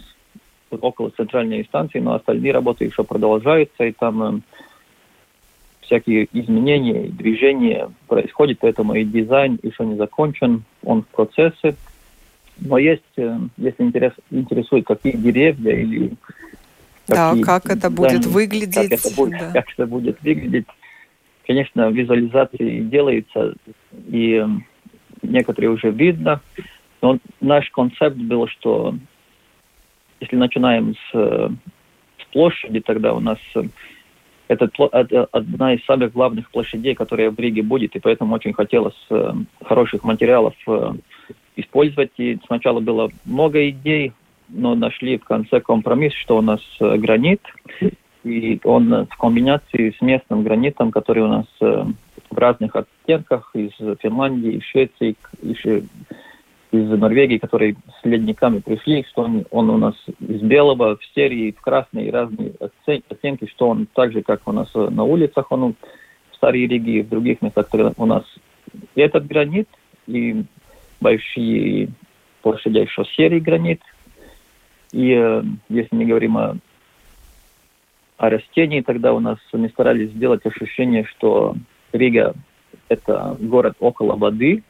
около 0.72 1.10
центральной 1.10 1.66
станции, 1.66 2.00
но 2.00 2.14
остальные 2.14 2.54
работы 2.54 2.86
еще 2.86 3.04
продолжаются, 3.04 3.84
и 3.84 3.92
там 3.92 4.24
э, 4.24 4.40
всякие 5.82 6.30
изменения 6.32 7.08
и 7.08 7.12
движения 7.12 7.92
происходят, 8.08 8.60
поэтому 8.62 8.96
и 8.96 9.04
дизайн 9.04 9.60
еще 9.62 9.86
не 9.86 9.98
закончен, 9.98 10.64
он 10.86 11.02
в 11.02 11.08
процессе. 11.08 11.76
Но 12.60 12.78
есть, 12.78 13.04
э, 13.18 13.38
если 13.58 13.84
интерес, 13.84 14.14
интересует, 14.32 14.88
какие 14.88 15.18
деревья 15.18 15.74
или 15.74 16.14
да, 17.10 17.36
как 17.44 17.66
это 17.70 17.90
будет 17.90 18.26
выглядеть. 18.26 18.90
Как 18.90 19.00
это 19.00 19.16
будет, 19.18 19.38
да. 19.38 19.52
как 19.52 19.66
это 19.70 19.86
будет 19.86 20.24
выглядеть. 20.24 20.66
Конечно, 21.46 21.90
визуализации 21.90 22.80
делается, 22.80 23.56
и 24.08 24.36
э, 24.36 24.48
некоторые 25.24 25.72
уже 25.72 25.90
видно. 25.90 26.42
Но 27.02 27.18
наш 27.42 27.70
концепт 27.72 28.16
был, 28.16 28.48
что 28.48 28.96
если 30.20 30.38
начинаем 30.38 30.96
с, 30.96 31.10
э, 31.14 31.50
с 32.22 32.26
площади, 32.32 32.80
тогда 32.80 33.14
у 33.14 33.20
нас 33.20 33.38
э, 33.56 33.64
это, 34.48 34.70
это 34.92 35.28
одна 35.32 35.74
из 35.74 35.84
самых 35.84 36.14
главных 36.14 36.50
площадей, 36.50 36.96
которая 36.96 37.30
в 37.30 37.40
Риге 37.40 37.62
будет, 37.62 37.96
и 37.96 38.00
поэтому 38.00 38.36
очень 38.36 38.54
хотелось 38.54 38.96
э, 39.10 39.34
хороших 39.66 40.06
материалов 40.06 40.54
использовать. 41.58 42.12
И 42.18 42.40
сначала 42.46 42.80
было 42.80 43.10
много 43.26 43.70
идей, 43.70 44.14
но 44.48 44.76
нашли 44.76 45.18
в 45.18 45.26
конце 45.26 45.60
компромисс, 45.60 46.14
что 46.14 46.38
у 46.38 46.42
нас 46.42 46.62
гранит, 46.80 47.42
и 48.24 48.60
он 48.64 49.08
в 49.08 49.18
комбинации 49.18 49.94
с 49.98 50.02
местным 50.02 50.44
гранитом, 50.44 50.92
который 50.92 51.24
у 51.24 51.28
нас 51.28 51.48
в 52.34 52.38
разных 52.38 52.76
оттенках 52.76 53.52
из 53.54 53.72
Финляндии, 54.00 54.58
из 54.58 54.64
Швеции, 54.64 55.16
еще 55.42 55.84
из 56.72 56.90
Норвегии, 56.90 57.38
которые 57.38 57.76
с 58.02 58.06
ледниками 58.06 58.60
пришли, 58.60 59.06
что 59.10 59.24
он, 59.24 59.46
он 59.52 59.70
у 59.70 59.78
нас 59.78 59.96
из 60.20 60.42
белого 60.42 60.98
в 60.98 61.06
серии, 61.14 61.52
в 61.52 61.62
красный, 61.62 62.10
разные 62.10 62.54
оттенки, 62.88 63.48
что 63.48 63.70
он 63.70 63.88
так 63.94 64.12
же, 64.12 64.24
как 64.24 64.42
у 64.48 64.52
нас 64.52 64.74
на 64.74 65.04
улицах, 65.04 65.52
он 65.52 65.76
в 66.32 66.36
Старой 66.36 66.68
Риге 66.68 67.04
в 67.04 67.10
других 67.10 67.42
местах 67.42 67.68
у 67.98 68.06
нас 68.06 68.24
этот 68.96 69.28
гранит 69.28 69.70
и 70.08 70.44
большие 71.00 71.90
площади 72.42 72.80
еще 72.80 73.06
серый 73.16 73.40
гранит. 73.40 73.82
И 74.92 75.12
э, 75.12 75.44
если 75.70 75.96
мы 75.96 76.06
говорим 76.06 76.38
о, 76.38 76.58
о 78.18 78.30
растении, 78.30 78.82
тогда 78.82 79.14
у 79.14 79.20
нас 79.20 79.38
мы 79.52 79.70
старались 79.70 80.12
сделать 80.12 80.46
ощущение, 80.46 81.06
что 81.06 81.56
Рига– 81.94 82.34
это 82.90 83.38
город 83.40 83.76
около 83.80 84.16
воды, 84.16 84.64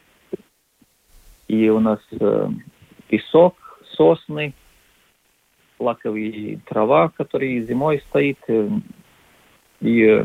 и 1.48 1.70
у 1.70 1.80
нас 1.80 2.00
э, 2.12 2.50
песок, 3.08 3.56
сосны, 3.96 4.54
лаковые 5.80 6.60
трава, 6.66 7.10
которые 7.10 7.62
зимой 7.62 8.02
стоит, 8.10 8.38
э, 8.48 8.70
и, 9.82 10.24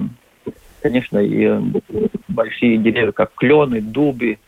конечно, 0.82 1.18
и 1.18 1.44
э, 1.44 1.60
большие 2.28 2.78
деревья, 2.78 3.12
как 3.12 3.34
клены, 3.34 3.80
дубы, 3.80 4.38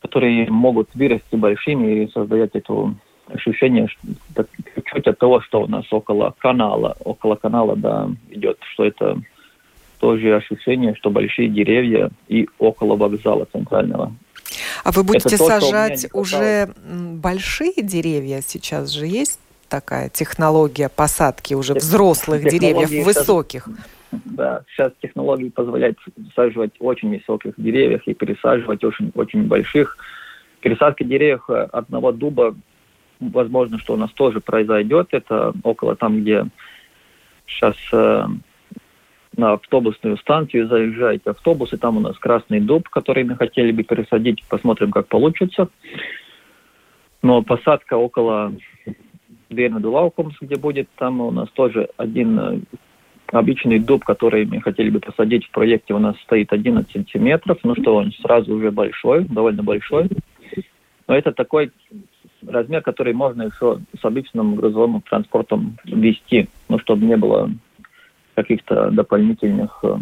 которые 0.00 0.50
могут 0.50 0.94
вырасти 0.94 1.34
большими 1.34 2.04
и 2.04 2.10
создать 2.12 2.50
это 2.54 2.94
ощущение 3.28 3.88
чуть-чуть 3.88 5.06
от 5.06 5.18
того, 5.18 5.40
что 5.40 5.62
у 5.62 5.66
нас 5.66 5.84
около 5.90 6.34
канала, 6.38 6.96
около 7.04 7.34
канала, 7.34 7.76
да, 7.76 8.08
идет, 8.30 8.58
что 8.72 8.84
это 8.84 9.20
тоже 10.06 10.36
ощущение, 10.36 10.94
что 10.94 11.10
большие 11.10 11.48
деревья 11.48 12.10
и 12.28 12.48
около 12.60 12.94
вокзала 12.94 13.44
центрального. 13.50 14.14
А 14.84 14.92
вы 14.92 15.02
будете 15.02 15.36
то, 15.36 15.46
сажать 15.46 16.06
уже 16.12 16.68
большие 16.86 17.82
деревья? 17.82 18.40
Сейчас 18.40 18.90
же 18.90 19.06
есть 19.06 19.40
такая 19.68 20.08
технология 20.08 20.88
посадки 20.88 21.54
уже 21.54 21.74
взрослых 21.74 22.44
деревьев, 22.44 23.04
высоких. 23.04 23.68
Да, 24.12 24.62
сейчас 24.68 24.92
технологии 25.02 25.48
позволяют 25.48 25.98
саживать 26.36 26.74
очень 26.78 27.10
высоких 27.10 27.54
деревьев 27.56 28.02
и 28.06 28.14
пересаживать 28.14 28.84
очень, 28.84 29.10
очень 29.16 29.42
больших. 29.42 29.98
Пересадка 30.60 31.02
деревьев 31.02 31.42
э, 31.48 31.66
одного 31.72 32.12
дуба, 32.12 32.54
возможно, 33.18 33.80
что 33.80 33.94
у 33.94 33.96
нас 33.96 34.12
тоже 34.12 34.40
произойдет. 34.40 35.08
Это 35.10 35.52
около 35.64 35.96
там, 35.96 36.20
где 36.20 36.46
сейчас 37.48 37.74
э, 37.92 38.26
на 39.36 39.52
автобусную 39.52 40.16
станцию, 40.18 40.68
заезжаете 40.68 41.30
автобус, 41.30 41.72
и 41.72 41.76
там 41.76 41.98
у 41.98 42.00
нас 42.00 42.18
красный 42.18 42.60
дуб, 42.60 42.88
который 42.88 43.24
мы 43.24 43.36
хотели 43.36 43.72
бы 43.72 43.82
пересадить, 43.82 44.42
посмотрим, 44.48 44.90
как 44.90 45.08
получится. 45.08 45.68
Но 47.22 47.42
посадка 47.42 47.94
около 47.94 48.52
Bērnu 49.50 49.90
laukums, 49.90 50.36
где 50.40 50.56
будет, 50.56 50.88
там 50.96 51.20
у 51.20 51.30
нас 51.30 51.48
тоже 51.50 51.88
один 51.96 52.38
э, 52.38 52.60
обычный 53.32 53.78
дуб, 53.78 54.04
который 54.04 54.44
мы 54.44 54.60
хотели 54.60 54.90
бы 54.90 55.00
посадить 55.00 55.46
в 55.46 55.50
проекте, 55.50 55.94
у 55.94 55.98
нас 55.98 56.16
стоит 56.20 56.52
11 56.52 56.90
сантиметров, 56.90 57.58
ну 57.62 57.74
что 57.80 57.96
он 57.96 58.12
сразу 58.12 58.54
уже 58.54 58.70
большой, 58.70 59.24
довольно 59.24 59.62
большой. 59.62 60.08
Но 61.06 61.14
это 61.14 61.32
такой 61.32 61.70
размер, 62.46 62.82
который 62.82 63.12
можно 63.12 63.44
еще 63.44 63.80
с 64.00 64.04
обычным 64.04 64.56
грузовым 64.56 65.00
транспортом 65.02 65.78
вести, 65.84 66.48
ну, 66.68 66.78
чтобы 66.78 67.06
не 67.06 67.16
было 67.16 67.50
каких-то 68.36 68.90
дополнительных 68.90 69.80
э, 69.82 69.96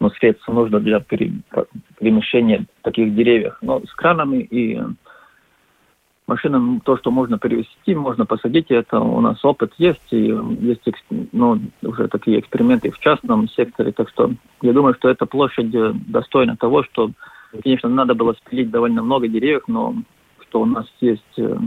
ну, 0.00 0.10
средств 0.10 0.48
нужно 0.48 0.80
для 0.80 0.98
перемещения 0.98 2.66
таких 2.82 3.14
деревьев. 3.14 3.56
Но 3.60 3.80
с 3.86 3.94
кранами 3.94 4.38
и 4.38 4.80
машинам 6.26 6.80
то, 6.80 6.96
что 6.96 7.10
можно 7.10 7.38
перевести, 7.38 7.94
можно 7.94 8.24
посадить, 8.24 8.70
это 8.70 8.98
у 8.98 9.20
нас 9.20 9.44
опыт 9.44 9.74
есть, 9.78 10.12
и 10.12 10.34
есть 10.60 10.80
ну, 11.32 11.60
уже 11.82 12.08
такие 12.08 12.40
эксперименты 12.40 12.90
в 12.90 12.98
частном 12.98 13.48
секторе, 13.48 13.92
так 13.92 14.08
что 14.08 14.32
я 14.62 14.72
думаю, 14.72 14.94
что 14.94 15.10
эта 15.10 15.26
площадь 15.26 15.70
достойна 16.10 16.56
того, 16.56 16.82
что, 16.84 17.10
конечно, 17.62 17.88
надо 17.88 18.14
было 18.14 18.32
спилить 18.32 18.70
довольно 18.70 19.02
много 19.02 19.28
деревьев, 19.28 19.64
но 19.66 19.94
что 20.40 20.62
у 20.62 20.66
нас 20.66 20.86
есть 21.00 21.38
э, 21.38 21.58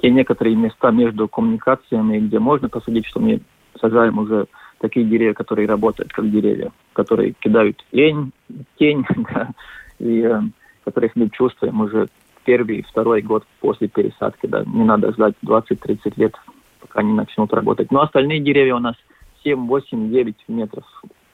те 0.00 0.10
некоторые 0.10 0.56
места 0.56 0.90
между 0.90 1.28
коммуникациями, 1.28 2.18
где 2.18 2.38
можно 2.38 2.68
посадить, 2.68 3.06
что 3.06 3.20
мы 3.20 3.40
сажаем 3.80 4.18
уже 4.18 4.46
такие 4.78 5.06
деревья, 5.06 5.34
которые 5.34 5.68
работают 5.68 6.12
как 6.12 6.30
деревья, 6.30 6.72
которые 6.92 7.34
кидают 7.40 7.84
тень, 7.92 8.32
тень 8.78 9.04
да, 9.34 9.50
и 9.98 10.22
э, 10.22 10.40
которых 10.84 11.12
мы 11.14 11.28
чувствуем 11.30 11.80
уже 11.80 12.08
первый, 12.44 12.82
второй 12.82 13.22
год 13.22 13.44
после 13.60 13.88
пересадки. 13.88 14.46
Да. 14.46 14.64
Не 14.64 14.84
надо 14.84 15.12
ждать 15.12 15.34
20-30 15.44 16.14
лет, 16.16 16.34
пока 16.80 17.00
они 17.00 17.12
начнут 17.12 17.52
работать. 17.52 17.90
Но 17.90 18.02
остальные 18.02 18.40
деревья 18.40 18.76
у 18.76 18.80
нас 18.80 18.96
7, 19.44 19.66
8, 19.66 20.10
9 20.10 20.36
метров 20.48 20.84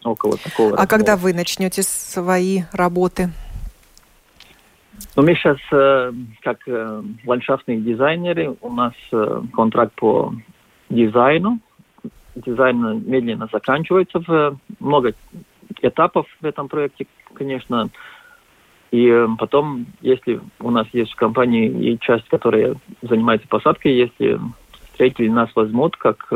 около 0.05 0.37
такого. 0.37 0.71
А 0.71 0.73
размера. 0.73 0.87
когда 0.89 1.17
вы 1.17 1.33
начнете 1.33 1.83
свои 1.83 2.63
работы? 2.73 3.31
Ну, 5.15 5.23
мы 5.23 5.35
сейчас, 5.35 5.59
э, 5.73 6.13
как 6.43 6.59
э, 6.67 7.03
ландшафтные 7.25 7.81
дизайнеры, 7.81 8.57
у 8.61 8.73
нас 8.73 8.95
э, 9.13 9.43
контракт 9.53 9.95
по 9.95 10.35
дизайну. 10.89 11.61
Дизайн 12.37 13.03
медленно 13.07 13.49
заканчивается. 13.51 14.21
В, 14.21 14.59
много 14.79 15.15
этапов 15.83 16.27
в 16.41 16.45
этом 16.45 16.69
проекте, 16.69 17.07
конечно. 17.35 17.89
И 18.93 19.27
потом, 19.39 19.87
если 20.01 20.41
у 20.61 20.71
нас 20.71 20.87
есть 20.93 21.13
в 21.13 21.17
компании 21.17 21.69
и 21.69 21.99
часть, 21.99 22.29
которая 22.29 22.77
занимается 23.03 23.49
посадкой, 23.49 23.95
если 23.95 24.39
строители 24.93 25.29
нас 25.29 25.51
возьмут 25.55 25.97
как 25.97 26.33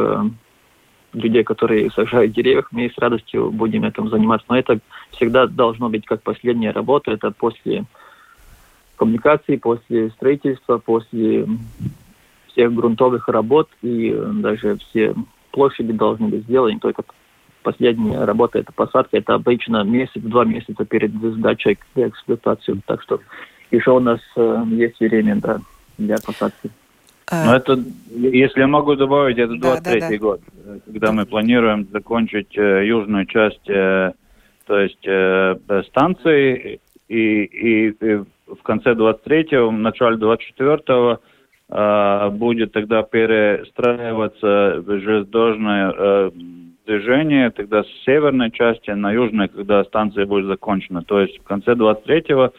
людей, 1.12 1.44
которые 1.44 1.90
сажают 1.90 2.32
деревья, 2.32 2.64
мы 2.70 2.90
с 2.90 2.98
радостью 2.98 3.50
будем 3.50 3.84
этим 3.84 4.08
заниматься. 4.08 4.46
Но 4.48 4.58
это 4.58 4.80
всегда 5.12 5.46
должно 5.46 5.88
быть 5.88 6.04
как 6.06 6.22
последняя 6.22 6.70
работа. 6.70 7.12
Это 7.12 7.30
после 7.30 7.84
коммуникации, 8.96 9.56
после 9.56 10.10
строительства, 10.10 10.78
после 10.78 11.46
всех 12.48 12.74
грунтовых 12.74 13.28
работ 13.28 13.68
и 13.82 14.14
даже 14.34 14.76
все 14.76 15.14
площади 15.50 15.92
должны 15.92 16.28
быть 16.28 16.44
сделаны. 16.44 16.78
Только 16.78 17.04
последняя 17.62 18.24
работа, 18.24 18.58
это 18.58 18.72
посадка, 18.72 19.18
это 19.18 19.34
обычно 19.34 19.82
месяц-два 19.82 20.44
месяца 20.44 20.84
перед 20.84 21.12
сдачей 21.12 21.78
в 21.94 21.98
эксплуатацию. 21.98 22.80
Так 22.86 23.02
что 23.02 23.20
еще 23.70 23.92
у 23.92 24.00
нас 24.00 24.20
э, 24.36 24.64
есть 24.70 24.98
время 25.00 25.36
да, 25.36 25.60
для 25.98 26.16
посадки. 26.16 26.70
А. 27.30 27.44
Ну, 27.44 27.52
это, 27.52 27.78
если 28.10 28.60
я 28.60 28.66
могу 28.66 28.96
добавить, 28.96 29.38
это 29.38 29.54
23 29.54 30.00
да, 30.00 30.00
да, 30.00 30.08
да. 30.08 30.18
год, 30.18 30.40
когда 30.86 31.12
мы 31.12 31.26
планируем 31.26 31.86
закончить 31.92 32.56
э, 32.58 32.86
южную 32.86 33.26
часть, 33.26 33.68
э, 33.68 34.12
то 34.66 34.78
есть 34.78 35.06
э, 35.06 35.56
станции, 35.86 36.80
и, 37.08 37.44
и, 37.44 37.88
и 37.90 38.16
в 38.46 38.62
конце 38.62 38.94
23-го, 38.94 39.68
в 39.68 39.72
начале 39.72 40.16
24-го 40.16 41.12
э, 41.12 41.16
будет 41.70 42.72
тогда 42.72 43.02
перестраиваться 43.02 44.82
железнодорожное 44.82 45.94
э, 45.96 46.30
движение, 46.84 47.50
тогда 47.50 47.84
с 47.84 47.86
северной 48.04 48.50
части 48.50 48.90
на 48.90 49.12
южной, 49.12 49.48
когда 49.48 49.84
станция 49.84 50.26
будет 50.26 50.46
закончена. 50.46 51.02
То 51.02 51.20
есть 51.20 51.38
в 51.38 51.44
конце 51.44 51.72
23-го 51.72 52.52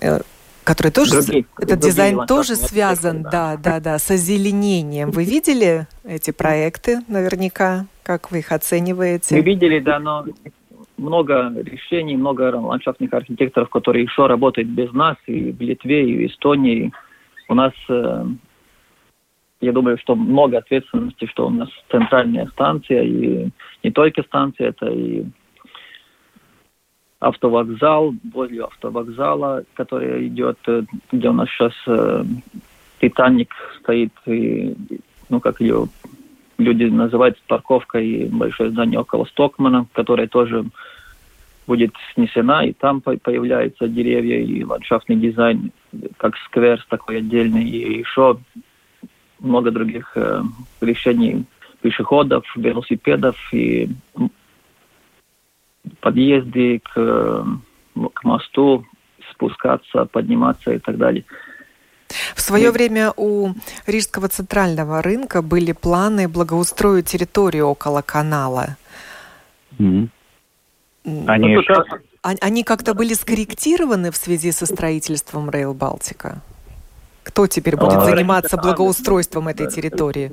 э, 0.00 0.20
который 0.64 0.92
тоже 0.92 1.22
другие, 1.22 1.46
этот 1.58 1.80
другие 1.80 1.90
дизайн 1.90 2.26
тоже 2.26 2.54
связан, 2.54 3.22
да, 3.22 3.56
да, 3.56 3.80
да, 3.80 3.98
с 3.98 4.10
озеленением. 4.10 5.10
Вы 5.10 5.24
видели 5.24 5.88
эти 6.04 6.30
проекты, 6.30 7.00
наверняка, 7.08 7.86
как 8.04 8.30
вы 8.30 8.38
их 8.38 8.52
оцениваете? 8.52 9.34
Мы 9.34 9.40
видели, 9.40 9.80
да, 9.80 9.98
но 9.98 10.26
много 11.00 11.52
решений, 11.64 12.16
много 12.16 12.54
ландшафтных 12.54 13.12
архитекторов, 13.12 13.68
которые 13.70 14.04
еще 14.04 14.26
работают 14.26 14.68
без 14.68 14.92
нас 14.92 15.16
и 15.26 15.52
в 15.52 15.60
Литве, 15.60 16.08
и 16.08 16.16
в 16.16 16.30
Эстонии. 16.30 16.92
У 17.48 17.54
нас, 17.54 17.72
э, 17.88 18.24
я 19.60 19.72
думаю, 19.72 19.98
что 19.98 20.14
много 20.14 20.58
ответственности, 20.58 21.26
что 21.26 21.46
у 21.46 21.50
нас 21.50 21.68
центральная 21.90 22.46
станция, 22.48 23.02
и 23.02 23.48
не 23.82 23.90
только 23.90 24.22
станция, 24.22 24.68
это 24.68 24.86
и 24.86 25.24
автовокзал, 27.18 28.14
возле 28.32 28.64
автовокзала, 28.64 29.64
который 29.74 30.28
идет, 30.28 30.58
э, 30.66 30.82
где 31.12 31.28
у 31.28 31.32
нас 31.32 31.48
сейчас 31.48 31.72
э, 31.86 32.24
Титаник 33.00 33.52
стоит, 33.80 34.12
и, 34.26 34.76
ну, 35.28 35.40
как 35.40 35.60
ее 35.60 35.88
люди 36.60 36.84
называют 36.84 37.40
парковкой, 37.48 38.06
и 38.06 38.28
большое 38.28 38.70
здание 38.70 39.00
около 39.00 39.24
Стокмана, 39.24 39.86
которое 39.92 40.28
тоже 40.28 40.64
будет 41.70 41.94
снесена, 42.14 42.64
и 42.64 42.72
там 42.72 43.00
появляются 43.00 43.86
деревья, 43.86 44.40
и 44.40 44.64
ландшафтный 44.64 45.14
дизайн, 45.14 45.70
как 46.16 46.36
сквер 46.46 46.84
такой 46.88 47.18
отдельный, 47.18 47.62
и 47.62 47.98
еще 48.00 48.40
много 49.38 49.70
других 49.70 50.10
э, 50.16 50.42
решений 50.80 51.44
пешеходов, 51.80 52.44
велосипедов 52.56 53.36
и 53.52 53.88
подъезды 56.00 56.80
к, 56.80 57.46
к 58.14 58.24
мосту, 58.24 58.84
спускаться, 59.30 60.06
подниматься 60.06 60.72
и 60.72 60.78
так 60.80 60.98
далее. 60.98 61.24
В 62.34 62.40
свое 62.40 62.72
время 62.72 63.12
у 63.16 63.50
Рижского 63.86 64.26
центрального 64.26 65.02
рынка 65.02 65.40
были 65.40 65.70
планы 65.70 66.26
благоустроить 66.26 67.06
территорию 67.06 67.66
около 67.66 68.02
канала. 68.02 68.76
Mm-hmm. 69.78 70.08
Они, 71.04 71.54
ну, 71.54 71.62
сейчас... 71.62 71.86
они 72.22 72.62
как-то 72.62 72.94
были 72.94 73.14
скорректированы 73.14 74.10
в 74.10 74.16
связи 74.16 74.52
со 74.52 74.66
строительством 74.66 75.50
Рейл 75.50 75.74
Балтика? 75.74 76.42
Кто 77.22 77.46
теперь 77.46 77.76
будет 77.76 77.98
а, 77.98 78.00
заниматься 78.00 78.56
благоустройством 78.56 79.48
этой 79.48 79.70
территории? 79.70 80.32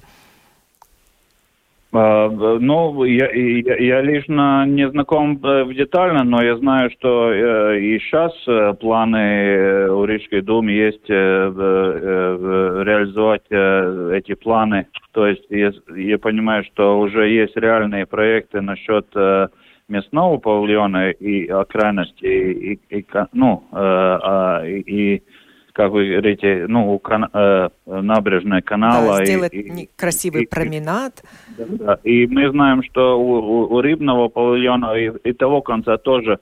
А, 1.93 2.29
ну, 2.29 3.03
я, 3.05 3.29
я, 3.31 3.77
я 3.77 4.01
лично 4.01 4.65
не 4.65 4.89
знаком 4.89 5.39
э, 5.43 5.73
детально, 5.73 6.23
но 6.23 6.41
я 6.43 6.57
знаю, 6.57 6.89
что 6.91 7.31
э, 7.31 7.79
и 7.79 7.99
сейчас 7.99 8.33
э, 8.47 8.73
планы 8.79 9.89
у 9.89 10.05
Рижской 10.05 10.41
думы 10.41 10.71
есть 10.71 11.07
реализовать 11.09 13.43
эти 13.49 14.35
планы. 14.35 14.87
То 15.11 15.27
есть 15.27 15.45
я, 15.49 15.71
я 15.95 16.17
понимаю, 16.17 16.63
что 16.65 16.99
уже 16.99 17.29
есть 17.29 17.55
реальные 17.55 18.05
проекты 18.05 18.59
насчет 18.61 19.07
мясного 19.87 20.37
павильона 20.37 21.11
и 21.11 21.47
окраинности, 21.47 22.25
и, 22.25 22.73
и, 22.73 22.99
и, 22.99 23.05
ну, 23.33 23.63
и, 24.65 24.79
и 24.85 25.23
как 25.77 25.91
вы 25.91 26.09
говорите, 26.09 26.65
ну, 26.67 26.97
кан 26.97 27.29
э, 27.31 27.69
набережной 27.85 28.63
канала. 28.63 29.19
Да, 29.19 29.25
сделать 29.25 29.53
и, 29.53 29.87
красивый 29.95 30.43
и, 30.43 30.47
променад. 30.47 31.23
Да, 31.55 31.99
и 32.03 32.25
мы 32.25 32.49
знаем, 32.49 32.81
что 32.81 33.19
у, 33.19 33.35
у, 33.35 33.75
у 33.75 33.81
рыбного 33.81 34.27
павильона 34.27 34.95
и, 34.95 35.11
и 35.23 35.33
того 35.33 35.61
конца 35.61 35.97
тоже 35.97 36.39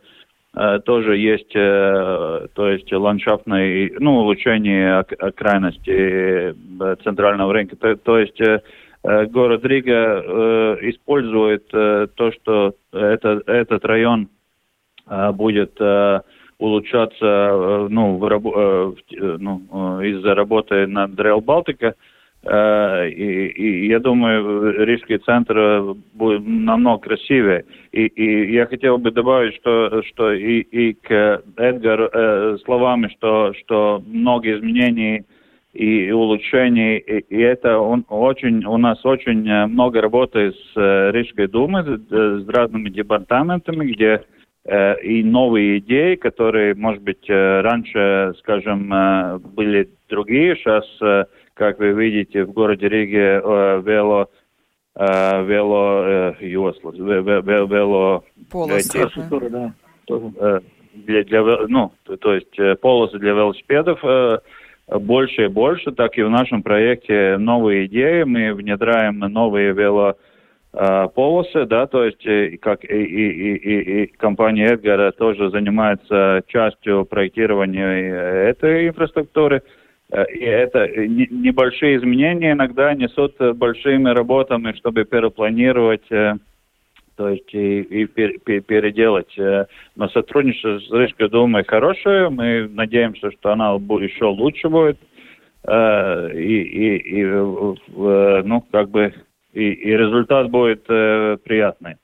э, 0.55 0.79
тоже 0.86 1.17
есть, 1.17 1.53
э, 1.53 2.47
то 2.53 2.69
есть 2.69 2.89
ландшафтное, 2.93 3.91
ну, 3.99 4.19
улучшение 4.19 4.99
окраинности 4.99 5.91
э, 5.91 6.95
центрального 7.03 7.51
рынка. 7.51 7.75
То, 7.75 7.97
то 7.97 8.17
есть 8.17 8.39
э, 8.39 8.45
э, 8.45 8.60
город 9.26 9.65
Рига 9.65 10.24
э, 10.24 10.78
использует 10.89 11.68
э, 11.74 12.08
то, 12.15 12.32
что 12.32 12.76
это, 12.91 13.41
этот 13.46 13.86
район 13.86 14.30
э, 15.08 15.32
будет 15.32 15.80
э, 15.80 16.22
улучшаться 16.58 17.26
э, 17.26 17.88
ну, 17.89 18.18
в, 18.18 18.26
э, 18.26 19.38
ну, 19.39 19.62
э, 20.02 20.08
из-за 20.08 20.36
работы 20.36 20.88
над 20.88 21.12
Baltica. 21.12 21.94
Э, 22.44 23.10
и, 23.10 23.48
и 23.48 23.88
я 23.88 24.00
думаю, 24.00 24.86
Рижский 24.86 25.18
центр 25.18 25.96
будет 26.13 26.46
намного 26.46 27.04
красивее. 27.04 27.65
И, 27.91 28.06
и 28.06 28.54
я 28.54 28.68
хотел 28.68 28.98
бы 28.98 29.12
добавить, 29.12 29.56
что, 29.56 30.04
что 30.04 30.32
и, 30.32 30.60
и 30.62 30.94
к 30.94 31.41
Эдгару 31.58 32.10
э, 32.12 32.58
словами, 32.63 33.10
что, 33.18 33.54
что 33.54 34.02
многие 34.06 34.58
изменения 34.58 35.26
и 35.76 36.10
улучшений, 36.12 36.98
и, 36.98 37.20
и 37.20 37.42
это 37.42 37.80
он 37.80 38.06
очень, 38.08 38.64
у 38.66 38.78
нас 38.78 39.06
очень 39.06 39.44
много 39.68 40.02
работы 40.02 40.54
с 40.54 40.78
э, 40.78 41.12
Рижской 41.12 41.48
думой, 41.48 41.84
с 41.84 42.48
разными 42.48 42.90
департаментами, 42.90 43.92
где 43.92 44.24
э, 44.64 45.02
и 45.02 45.22
новые 45.22 45.80
идеи, 45.80 46.16
которые, 46.16 46.76
может 46.76 47.04
быть, 47.04 47.30
э, 47.30 47.62
раньше, 47.62 48.34
скажем, 48.40 48.94
э, 48.94 49.40
были 49.40 49.90
другие, 50.08 50.56
сейчас 50.56 50.86
э, 51.02 51.26
как 51.56 51.80
вы 51.80 51.92
видите, 51.92 52.46
в 52.46 52.54
городе 52.54 52.88
Риге 52.88 53.42
э, 53.44 53.82
вело 53.84 54.30
э, 54.96 55.46
вело 55.46 56.04
э, 56.06 56.34
юслы, 56.40 56.94
вело 56.96 58.24
полосы, 58.50 58.98
эти, 58.98 59.50
да, 59.50 59.74
э, 60.10 60.60
для, 60.94 61.24
для, 61.24 61.42
ну, 61.68 61.92
то 62.04 62.34
есть 62.34 62.58
э, 62.60 62.76
полосы 62.76 63.20
для 63.20 63.32
велосипедов 63.32 64.00
э, 64.04 64.40
больше 64.88 65.45
и 65.45 65.48
больше, 65.48 65.91
так 65.91 66.17
и 66.17 66.24
в 66.24 66.30
нашем 66.30 66.63
проекте 66.63 67.38
новые 67.38 67.88
идеи, 67.88 68.24
мы 68.24 68.54
внедряем 68.54 69.19
новые 69.19 69.74
вело 69.74 70.15
э, 70.74 71.08
полосы, 71.13 71.65
да, 71.65 71.88
то 71.88 72.04
есть 72.04 72.60
как 72.60 72.84
и, 72.84 72.88
и, 72.88 73.56
и, 73.56 74.04
и 74.04 74.08
компания 74.17 74.67
Эдгара 74.74 75.12
тоже 75.12 75.50
занимается 75.50 76.43
частью 76.48 77.06
проектирования 77.06 78.50
этой 78.50 78.89
инфраструктуры. 78.89 79.63
Э, 80.12 80.24
и 80.32 80.43
это 80.43 80.88
небольшие 80.88 81.98
изменения 81.98 82.52
иногда 82.52 82.93
несут 82.93 83.36
большими 83.56 84.10
работами, 84.10 84.74
чтобы 84.74 85.06
перепланировать, 85.06 86.12
э, 86.12 86.36
то 87.15 87.30
есть 87.30 87.54
и, 87.54 87.82
и 87.82 88.06
переделать. 88.06 89.38
Э, 89.38 89.65
но 89.95 90.10
сотрудничество 90.10 90.80
с 90.80 90.91
Рижской 90.91 91.30
думой 91.30 91.63
хорошее, 91.65 92.30
мы 92.30 92.67
надеемся, 92.67 93.32
что 93.32 93.51
она 93.51 93.73
еще 93.73 94.25
лучше 94.25 94.69
будет. 94.69 94.97
И, 95.67 95.67
и, 95.67 96.97
и 96.97 97.23
ну, 97.25 98.63
как 98.71 98.89
бы, 98.89 99.12
и, 99.51 99.71
и 99.71 99.97
результат 99.97 100.51
будет 100.51 100.84
приятный. 100.84 101.95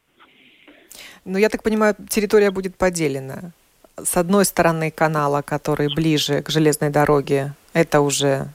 Ну, 1.26 1.38
я 1.38 1.48
так 1.48 1.62
понимаю, 1.62 1.94
территория 2.10 2.50
будет 2.50 2.76
поделена 2.76 3.52
с 3.98 4.18
одной 4.18 4.46
стороны 4.46 4.92
канала, 4.92 5.42
который 5.42 5.94
ближе 5.94 6.42
к 6.42 6.50
железной 6.50 6.90
дороге, 6.90 7.54
это 7.74 8.02
уже 8.02 8.48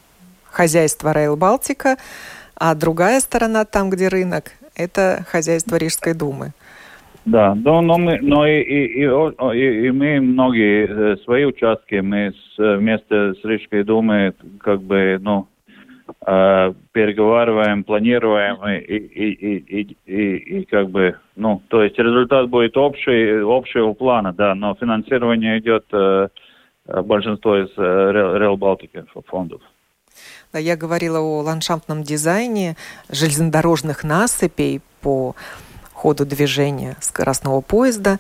хозяйство 0.51 1.13
Rail 1.13 1.37
Балтика, 1.37 1.97
а 2.55 2.75
другая 2.75 3.21
сторона, 3.21 3.65
там, 3.65 3.91
где 3.91 4.09
рынок, 4.09 4.53
это 4.77 5.25
хозяйство 5.29 5.77
Рижской 5.77 6.15
думы. 6.15 6.53
Да, 7.27 7.57
но, 7.57 7.81
но 7.81 7.99
мы, 7.99 8.21
но 8.23 8.47
и, 8.47 8.61
и, 8.63 9.03
и, 9.03 9.87
и 9.87 9.91
мы 9.91 10.21
многие 10.21 10.87
э, 10.87 11.17
свои 11.25 11.45
участки 11.45 11.97
мы 11.97 12.33
с, 12.33 12.77
вместе 12.79 13.35
с 13.35 13.45
Рижской 13.45 13.83
думой 13.83 14.33
как 14.61 14.81
бы, 14.81 15.19
ну, 15.21 15.49
э, 16.25 16.73
переговариваем, 16.93 17.83
планируем 17.83 18.65
и, 18.69 18.79
и, 18.79 19.33
и, 19.33 19.57
и, 19.57 19.97
и, 20.07 20.37
и 20.61 20.65
как 20.67 20.91
бы, 20.91 21.17
ну, 21.35 21.61
то 21.67 21.83
есть 21.83 21.99
результат 21.99 22.49
будет 22.49 22.77
общий, 22.77 23.43
общего 23.43 23.93
плана, 23.93 24.33
да, 24.33 24.55
но 24.55 24.77
финансирование 24.77 25.59
идет 25.59 25.85
э, 25.93 26.29
большинство 26.87 27.57
из 27.57 27.77
Real 27.77 28.57
Baltic 28.57 29.05
фондов. 29.27 29.63
Да, 30.57 30.61
я 30.61 30.75
говорила 30.75 31.19
о 31.19 31.43
ландшафтном 31.43 32.03
дизайне 32.03 32.79
железнодорожных 33.11 34.05
насыпей 34.05 34.81
по 35.03 35.37
ходу 35.93 36.25
движения 36.25 36.97
скоростного 37.03 37.61
поезда. 37.61 38.19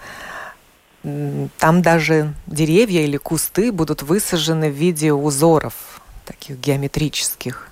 Там 1.03 1.81
даже 1.81 2.35
деревья 2.46 3.01
или 3.05 3.16
кусты 3.16 3.72
будут 3.72 4.03
высажены 4.03 4.68
в 4.68 4.75
виде 4.75 5.14
узоров, 5.14 6.03
таких 6.27 6.61
геометрических 6.61 7.70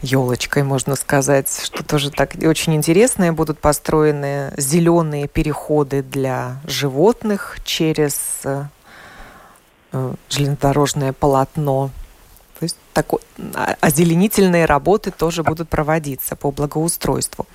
елочкой, 0.00 0.62
можно 0.62 0.96
сказать, 0.96 1.60
что 1.62 1.84
тоже 1.84 2.10
так 2.10 2.32
очень 2.46 2.74
интересные 2.76 3.32
будут 3.32 3.58
построены 3.58 4.54
зеленые 4.56 5.28
переходы 5.28 6.02
для 6.02 6.62
животных 6.64 7.58
через 7.66 8.40
э, 8.44 8.64
железнодорожное 10.30 11.12
полотно. 11.12 11.90
Такой, 12.94 13.20
а, 13.54 13.76
озеленительные 13.80 14.64
работы 14.64 15.10
тоже 15.10 15.42
будут 15.42 15.68
проводиться 15.68 16.36
по 16.36 16.50
благоустройству. 16.50 17.46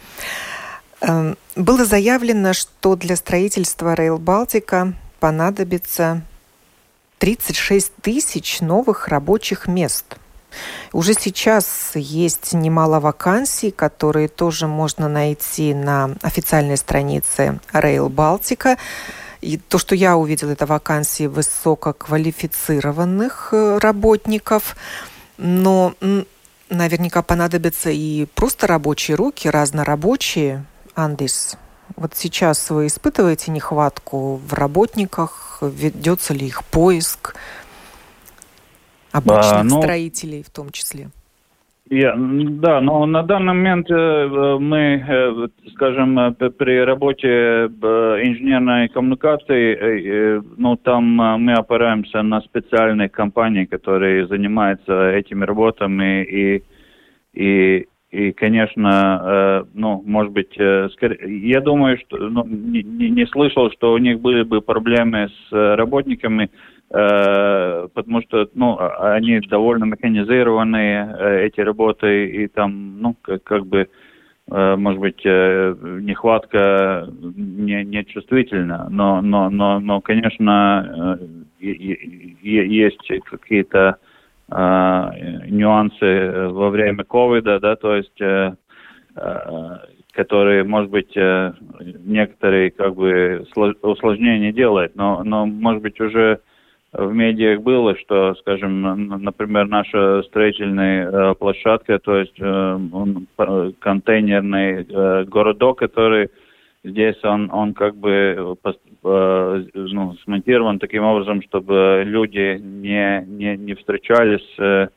Эм, 1.02 1.38
было 1.56 1.86
заявлено, 1.86 2.54
что 2.54 2.95
для 2.95 3.15
строительства 3.15 3.95
Rail 3.95 4.19
Балтика 4.19 4.93
понадобится 5.19 6.21
36 7.17 7.91
тысяч 8.02 8.62
новых 8.62 9.08
рабочих 9.08 9.67
мест– 9.67 10.17
уже 10.91 11.13
сейчас 11.13 11.91
есть 11.95 12.52
немало 12.54 12.99
вакансий, 12.99 13.71
которые 13.71 14.28
тоже 14.28 14.67
можно 14.67 15.08
найти 15.08 15.73
на 15.73 16.15
официальной 16.21 16.75
странице 16.78 17.60
Rail 17.73 18.10
Балтика. 18.10 18.78
И 19.41 19.58
то, 19.58 19.78
что 19.78 19.95
я 19.95 20.17
увидела, 20.17 20.52
это 20.52 20.65
вакансии 20.65 21.28
высококвалифицированных 21.28 23.54
э, 23.54 23.78
работников. 23.78 24.75
Но 25.41 25.93
наверняка 26.69 27.21
понадобятся 27.21 27.89
и 27.89 28.25
просто 28.25 28.67
рабочие 28.67 29.15
руки, 29.15 29.49
разнорабочие. 29.49 30.65
Андис, 30.95 31.56
вот 31.95 32.13
сейчас 32.15 32.69
вы 32.69 32.88
испытываете 32.88 33.52
нехватку 33.52 34.36
в 34.36 34.54
работниках? 34.54 35.60
Ведется 35.62 36.34
ли 36.34 36.45
их 36.47 36.65
поиск? 36.65 37.36
Обычных 39.13 39.54
а, 39.54 39.63
ну, 39.63 39.82
строителей 39.82 40.43
в 40.43 40.49
том 40.49 40.71
числе. 40.71 41.10
Я, 41.91 42.13
да, 42.15 42.82
но 42.82 43.08
на 43.08 43.23
данный 43.23 43.54
момент 43.54 43.89
э, 43.89 44.58
мы, 44.60 45.04
э, 45.08 45.47
скажем, 45.73 46.19
э, 46.19 46.32
при 46.34 46.84
работе 46.84 47.65
инженерной 47.67 48.89
коммуникации, 48.89 50.39
ну, 50.58 50.75
там 50.75 51.04
мы 51.04 51.54
опираемся 51.54 52.21
на 52.21 52.41
специальные 52.41 53.10
компании, 53.10 53.65
которые 53.65 54.28
занимаются 54.28 55.10
этими 55.10 55.45
работами 55.45 56.23
и, 56.25 56.63
и, 57.34 57.88
и 58.12 58.32
конечно, 58.34 59.65
ну, 59.73 60.04
может 60.06 60.32
быть, 60.32 60.56
я 60.58 61.62
думаю, 61.62 61.97
что 61.97 62.17
ну, 62.17 62.45
не, 62.45 62.84
не 62.84 63.25
слышал, 63.25 63.71
что 63.71 63.93
у 63.93 63.97
них 63.97 64.19
были 64.19 64.43
бы 64.43 64.62
проблемы 64.62 65.30
с 65.30 65.75
работниками, 65.75 66.52
потому 67.93 68.21
что, 68.23 68.49
ну, 68.56 68.78
а, 68.80 69.13
они 69.13 69.39
довольно 69.41 69.84
механизированные, 69.86 71.15
э, 71.19 71.45
эти 71.45 71.62
работы, 71.62 72.25
и 72.28 72.47
там, 72.47 72.99
ну, 72.99 73.15
как, 73.21 73.43
как 73.43 73.67
бы, 73.67 73.88
э, 74.52 74.75
может 74.75 74.99
быть, 74.99 75.23
нехватка 75.23 77.08
не, 77.12 77.86
не 77.86 78.06
чувствительна, 78.06 78.88
но, 78.89 79.21
но, 79.21 79.52
но, 79.52 79.80
но, 79.80 80.02
конечно, 80.02 81.19
есть 81.60 83.12
какие-то 83.25 83.97
нюансы 84.52 86.47
во 86.49 86.69
время 86.71 87.04
ковида, 87.04 87.60
да, 87.60 87.75
то 87.75 87.95
есть 87.97 88.19
которые, 90.12 90.63
может 90.63 90.89
быть, 90.89 91.15
некоторые 91.15 92.71
как 92.71 92.95
бы 92.95 93.45
усложнения 93.84 94.52
делают, 94.52 94.95
но, 94.95 95.23
но 95.23 95.45
может 95.45 95.84
быть, 95.84 96.02
уже 96.02 96.39
в 96.91 97.13
медиах 97.13 97.62
было, 97.62 97.95
что, 97.97 98.34
скажем, 98.36 98.82
например, 99.21 99.67
наша 99.67 100.23
строительная 100.23 101.10
э, 101.10 101.36
площадка, 101.36 101.99
то 101.99 102.17
есть 102.17 102.34
э, 102.39 102.80
он, 102.91 103.28
контейнерный 103.80 104.88
э, 104.89 105.23
городок, 105.25 105.78
который 105.78 106.30
здесь 106.84 107.23
он, 107.23 107.52
он 107.52 107.73
как 107.73 107.95
бы 107.95 108.58
ну, 109.04 110.13
смонтирован 110.23 110.80
таким 110.80 111.04
образом, 111.04 111.41
чтобы 111.43 112.04
люди 112.06 112.58
не, 112.60 113.23
не, 113.28 113.56
не 113.58 113.75
встречались 113.75 114.89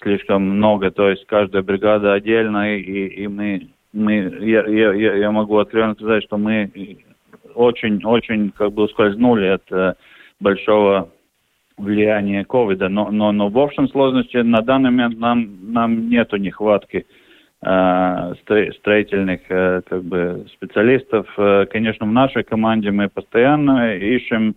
слишком 0.00 0.42
много, 0.42 0.90
то 0.90 1.10
есть 1.10 1.26
каждая 1.26 1.62
бригада 1.62 2.12
отдельно, 2.12 2.76
и, 2.76 3.06
и 3.06 3.26
мы, 3.26 3.68
мы 3.92 4.14
я, 4.40 4.66
я, 4.66 5.14
я 5.14 5.30
могу 5.30 5.58
откровенно 5.58 5.94
сказать, 5.94 6.24
что 6.24 6.36
мы 6.36 6.70
очень-очень 7.54 8.50
как 8.50 8.72
бы 8.72 8.84
ускользнули 8.84 9.46
от 9.46 9.96
большого 10.40 11.10
влияние 11.76 12.44
ковида. 12.44 12.88
Но, 12.88 13.10
но, 13.10 13.32
но 13.32 13.48
в 13.48 13.58
общем 13.58 13.88
сложности 13.88 14.36
на 14.38 14.62
данный 14.62 14.90
момент 14.90 15.18
нам, 15.18 15.72
нам 15.72 16.08
нету 16.08 16.36
нехватки 16.36 17.06
э, 17.62 18.34
строительных 18.78 19.40
э, 19.48 19.82
как 19.88 20.04
бы 20.04 20.46
специалистов. 20.54 21.26
Э, 21.36 21.66
конечно, 21.70 22.06
в 22.06 22.12
нашей 22.12 22.44
команде 22.44 22.90
мы 22.90 23.08
постоянно 23.08 23.94
ищем 23.96 24.54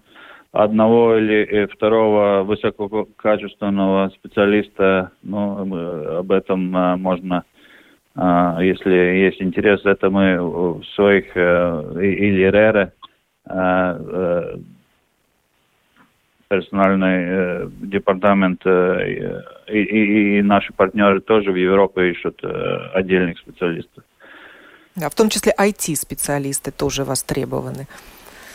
одного 0.51 1.17
или 1.17 1.67
второго 1.73 2.43
высококачественного 2.43 4.09
специалиста, 4.09 5.11
ну, 5.21 6.17
об 6.19 6.31
этом 6.31 6.71
можно, 6.99 7.43
если 8.15 8.95
есть 9.27 9.41
интерес, 9.41 9.81
это 9.85 10.09
мы 10.09 10.41
в 10.41 10.83
своих, 10.95 11.35
или 11.35 12.45
РЭРе, 12.45 12.93
персональный 16.47 17.23
э, 17.25 17.69
департамент 17.81 18.61
э, 18.65 19.39
и, 19.67 20.39
и, 20.39 20.41
наши 20.41 20.73
партнеры 20.73 21.19
тоже 21.19 21.51
в 21.51 21.55
Европе 21.55 22.11
ищут 22.11 22.39
э, 22.43 22.89
отдельных 22.93 23.37
специалистов. 23.39 24.03
Да, 24.95 25.09
в 25.09 25.15
том 25.15 25.29
числе 25.29 25.53
IT-специалисты 25.57 26.71
тоже 26.71 27.03
востребованы. 27.03 27.87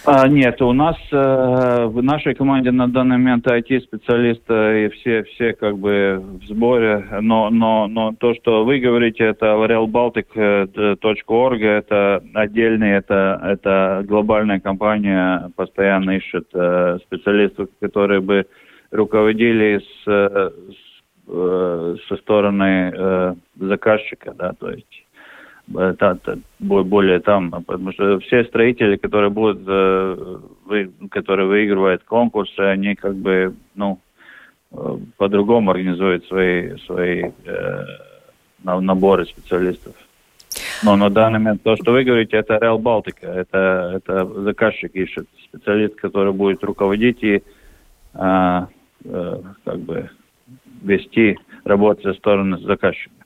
А, 0.04 0.26
нет, 0.26 0.60
у 0.60 0.72
нас 0.72 0.96
э, 1.12 1.84
в 1.86 2.02
нашей 2.02 2.34
команде 2.34 2.72
на 2.72 2.88
данный 2.88 3.18
момент 3.18 3.46
IT-специалисты 3.46 4.86
и 4.86 4.88
все, 4.88 5.22
все 5.22 5.52
как 5.52 5.78
бы 5.78 6.20
в 6.40 6.44
сборе, 6.46 7.06
но, 7.20 7.50
но, 7.50 7.86
но 7.86 8.12
то, 8.18 8.34
что 8.34 8.64
вы 8.64 8.80
говорите, 8.80 9.22
это 9.22 9.46
realbaltic.org, 9.46 11.62
это 11.62 12.20
отдельный, 12.34 12.96
это, 12.96 13.40
это 13.44 14.02
глобальная 14.04 14.58
компания, 14.58 15.52
постоянно 15.54 16.16
ищет 16.16 16.48
э, 16.52 16.98
специалистов, 17.06 17.68
которые 17.80 18.20
бы 18.20 18.46
руководили 18.90 19.78
с, 19.78 20.04
с, 20.04 20.34
э, 21.28 21.96
со 22.08 22.16
стороны 22.16 22.92
э, 22.92 23.34
заказчика, 23.54 24.34
да, 24.36 24.52
то 24.58 24.70
есть 24.70 25.01
Э, 25.74 25.94
более 26.58 27.20
там, 27.20 27.50
потому 27.50 27.92
что 27.92 28.18
все 28.20 28.44
строители, 28.44 28.96
которые 28.96 29.30
будут, 29.30 29.62
э, 29.66 30.36
которые 31.10 31.46
выигрывают 31.46 32.02
конкурсы, 32.04 32.60
они 32.60 32.94
как 32.94 33.14
бы, 33.14 33.54
ну, 33.74 33.98
э, 34.72 34.96
по-другому 35.16 35.70
организуют 35.70 36.26
свои, 36.26 36.76
свои 36.86 37.30
наборы 38.64 39.26
специалистов. 39.26 39.94
Но 40.84 40.96
на 40.96 41.10
данный 41.10 41.38
момент 41.38 41.62
то, 41.62 41.76
что 41.76 41.92
вы 41.92 42.04
говорите, 42.04 42.36
это 42.36 42.56
Real 42.56 42.78
Балтика, 42.78 43.26
это, 43.26 43.92
это 43.96 44.24
заказчик 44.42 44.94
ищет 44.94 45.26
специалист, 45.44 45.94
который 45.94 46.32
будет 46.32 46.62
руководить 46.64 47.22
и 47.22 47.42
а, 48.14 48.68
а, 49.04 49.42
как 49.64 49.78
бы 49.80 50.10
вести 50.82 51.38
работу 51.64 52.02
со 52.02 52.14
стороны 52.14 52.58
заказчика. 52.58 53.21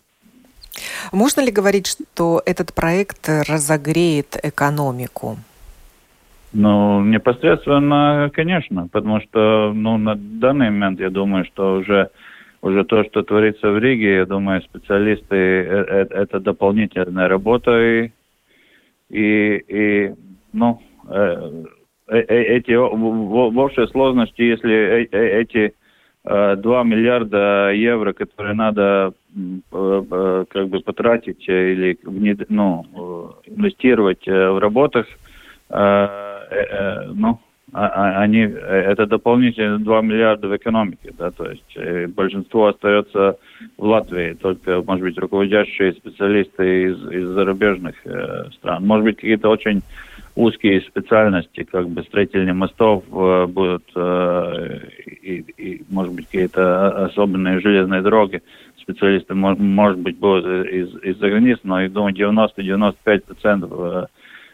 Можно 1.12 1.42
ли 1.42 1.50
говорить, 1.52 1.86
что 1.86 2.42
этот 2.44 2.74
проект 2.74 3.28
разогреет 3.28 4.36
экономику? 4.42 5.36
Ну, 6.52 7.04
непосредственно, 7.04 8.30
конечно, 8.32 8.88
потому 8.90 9.20
что 9.20 9.72
ну, 9.74 9.98
на 9.98 10.14
данный 10.14 10.70
момент 10.70 11.00
я 11.00 11.10
думаю, 11.10 11.44
что 11.44 11.74
уже, 11.74 12.08
уже 12.62 12.84
то, 12.84 13.04
что 13.04 13.22
творится 13.22 13.70
в 13.70 13.78
Риге, 13.78 14.16
я 14.16 14.26
думаю, 14.26 14.62
специалисты, 14.62 15.36
это, 15.36 16.14
э, 16.14 16.22
это 16.22 16.40
дополнительная 16.40 17.28
работа 17.28 17.78
и, 17.78 18.10
и, 19.10 19.64
и 19.68 20.14
ну, 20.54 20.80
э, 21.10 21.64
э, 22.08 22.20
эти 22.20 22.72
в 22.72 23.58
общей 23.58 23.86
сложности, 23.88 24.40
если 24.40 25.08
эти 25.12 25.74
2 26.24 26.82
миллиарда 26.84 27.70
евро, 27.72 28.14
которые 28.14 28.54
надо 28.54 29.12
как 29.70 30.68
бы 30.68 30.80
потратить 30.80 31.46
или 31.48 31.98
ну, 32.04 33.36
инвестировать 33.46 34.26
в 34.26 34.58
работах, 34.58 35.06
ну, 35.68 37.40
они, 37.72 38.38
это 38.38 39.06
дополнительно 39.06 39.78
2 39.78 40.02
миллиарда 40.02 40.48
в 40.48 40.56
экономике, 40.56 41.12
да, 41.18 41.30
то 41.30 41.50
есть 41.50 42.14
большинство 42.14 42.68
остается 42.68 43.36
в 43.76 43.84
Латвии, 43.84 44.34
только, 44.34 44.82
может 44.82 45.04
быть, 45.04 45.18
руководящие 45.18 45.92
специалисты 45.92 46.84
из, 46.84 47.10
из 47.10 47.28
зарубежных 47.28 47.94
э, 48.04 48.50
стран. 48.54 48.86
Может 48.86 49.04
быть, 49.04 49.16
какие-то 49.16 49.48
очень 49.48 49.82
узкие 50.34 50.80
специальности, 50.82 51.64
как 51.64 51.88
бы 51.88 52.02
строительные 52.02 52.54
мостов 52.54 53.04
э, 53.10 53.46
будут, 53.46 53.84
э, 53.94 54.78
и, 55.22 55.44
и, 55.56 55.82
может 55.90 56.14
быть, 56.14 56.26
какие-то 56.26 57.06
особенные 57.06 57.60
железные 57.60 58.02
дороги. 58.02 58.42
Специалисты, 58.86 59.34
может, 59.34 59.98
быть, 59.98 60.16
будут 60.16 60.44
из, 60.68 60.94
из-за 61.02 61.28
границы, 61.28 61.60
но 61.64 61.82
я 61.82 61.88
думаю, 61.88 62.14
90-95% 62.14 64.04
э, 64.04 64.06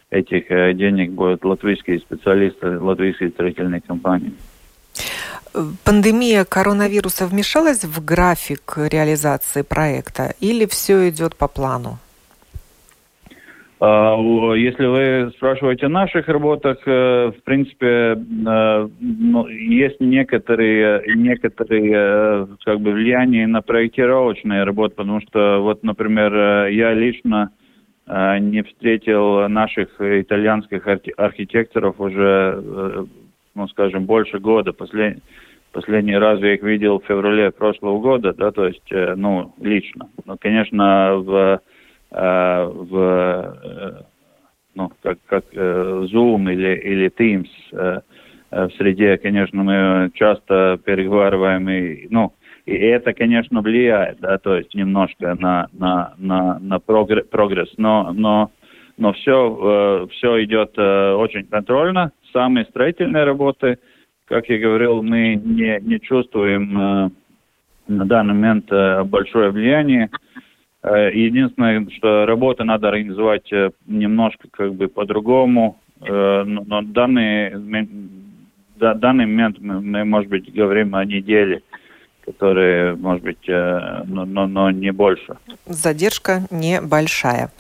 этих 0.09 0.51
э, 0.51 0.73
денег 0.73 1.11
будут 1.11 1.45
латвийские 1.45 1.99
специалисты, 1.99 2.79
латвийские 2.79 3.29
строительные 3.29 3.83
компании. 3.83 4.33
Пандемия 5.85 6.47
коронавируса 6.47 7.27
вмешалась 7.27 7.85
в 7.85 8.03
график 8.03 8.79
реализации 8.79 9.61
проекта 9.61 10.35
или 10.41 10.65
все 10.65 11.11
идет 11.11 11.37
по 11.37 11.47
плану? 11.47 11.99
А, 13.85 14.15
если 14.55 14.87
вы 14.87 15.33
спрашиваете 15.37 15.87
о 15.87 15.89
наших 15.89 16.29
работах, 16.29 16.79
э, 16.87 17.33
в 17.37 17.43
принципе, 17.43 17.87
э, 17.87 18.89
ну, 19.01 19.49
есть 19.49 19.99
некоторые, 19.99 21.03
некоторые 21.17 21.93
э, 21.93 22.47
как 22.65 22.79
бы 22.79 22.93
влияния 22.93 23.49
на 23.49 23.61
проектировочные 23.61 24.63
работы, 24.63 24.95
потому 24.95 25.21
что, 25.23 25.59
вот, 25.63 25.83
например, 25.83 26.69
я 26.69 26.95
лично 26.95 27.51
не 28.07 28.63
встретил 28.63 29.49
наших 29.49 29.89
итальянских 30.01 30.87
архитекторов 31.17 32.01
уже, 32.01 33.07
ну, 33.55 33.69
скажем, 33.69 34.07
больше 34.07 34.39
года. 34.39 34.73
Послед... 34.73 35.19
Последний 35.71 36.17
раз 36.17 36.41
я 36.41 36.55
их 36.55 36.63
видел 36.63 36.99
в 37.01 37.07
феврале 37.07 37.53
прошлого 37.53 38.01
года, 38.01 38.33
да, 38.33 38.51
то 38.51 38.67
есть, 38.67 38.91
ну, 38.91 39.55
лично. 39.61 40.09
Но, 40.27 40.37
конечно, 40.37 41.15
в 41.17 41.61
в 42.13 42.97
э, 43.65 44.03
ну, 44.75 44.93
как, 45.03 45.19
как 45.27 45.45
э, 45.53 46.07
Zoom 46.13 46.53
или, 46.53 46.75
или 46.77 47.11
Teams 47.11 48.03
в 48.51 48.71
среде, 48.77 49.17
конечно, 49.17 49.63
мы 49.63 50.11
часто 50.13 50.79
переговариваем, 50.85 51.71
и, 51.71 52.07
ну, 52.11 52.35
и 52.67 52.75
это, 52.75 53.15
конечно, 53.15 53.63
влияет, 53.63 54.21
да, 54.21 54.37
то 54.37 54.55
есть 54.59 54.75
немножко 54.75 55.35
на, 55.41 55.69
на, 55.73 56.13
на, 56.19 56.59
на 56.59 56.79
прогресс 56.79 57.73
но, 57.79 58.13
но, 58.13 58.51
но 58.99 59.15
все, 59.15 60.07
все 60.13 60.45
идет 60.45 60.79
очень 60.79 61.47
контрольно. 61.47 62.13
Самые 62.35 62.67
строительные 62.67 63.25
работы, 63.25 63.79
как 64.27 64.51
я 64.51 64.59
говорил, 64.59 65.03
мы 65.03 65.37
не, 65.37 65.81
не 65.81 65.99
чувствуем 65.99 66.75
на 67.89 68.05
данный 68.05 68.35
момент 68.35 68.69
большое 69.09 69.51
влияние. 69.51 70.11
Э, 70.83 71.11
единственное, 71.13 71.87
что 71.97 72.27
работы 72.27 72.65
надо 72.65 72.89
организовать 72.89 73.53
э, 73.53 73.71
немножко 73.87 74.49
как 74.51 74.75
бы 74.75 74.89
по-другому, 74.89 75.79
э, 76.01 76.43
но 76.45 76.83
данный, 76.83 77.53
данный 78.79 79.27
момент 79.27 79.59
мы, 79.61 80.05
может 80.05 80.29
быть, 80.29 80.53
говорим 80.53 80.97
о 80.97 81.05
неделе, 81.05 81.63
которые, 82.25 82.97
может 82.97 83.23
быть, 83.23 83.49
но, 83.49 84.25
но, 84.25 84.47
но 84.47 84.71
не 84.71 84.93
больше. 84.93 85.37
Задержка 85.67 86.47
небольшая. 86.51 87.51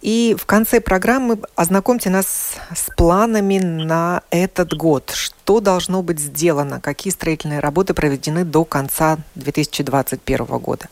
И 0.00 0.34
в 0.38 0.46
конце 0.46 0.80
программы 0.80 1.38
ознакомьте 1.56 2.08
нас 2.08 2.58
с 2.74 2.88
планами 2.96 3.58
на 3.58 4.22
этот 4.30 4.74
год. 4.74 5.10
Что 5.14 5.60
должно 5.60 6.02
быть 6.02 6.20
сделано? 6.20 6.80
Какие 6.80 7.12
строительные 7.12 7.60
работы 7.60 7.92
проведены 7.94 8.44
до 8.44 8.64
конца 8.64 9.18
2021 9.34 10.46
года? 10.58 10.86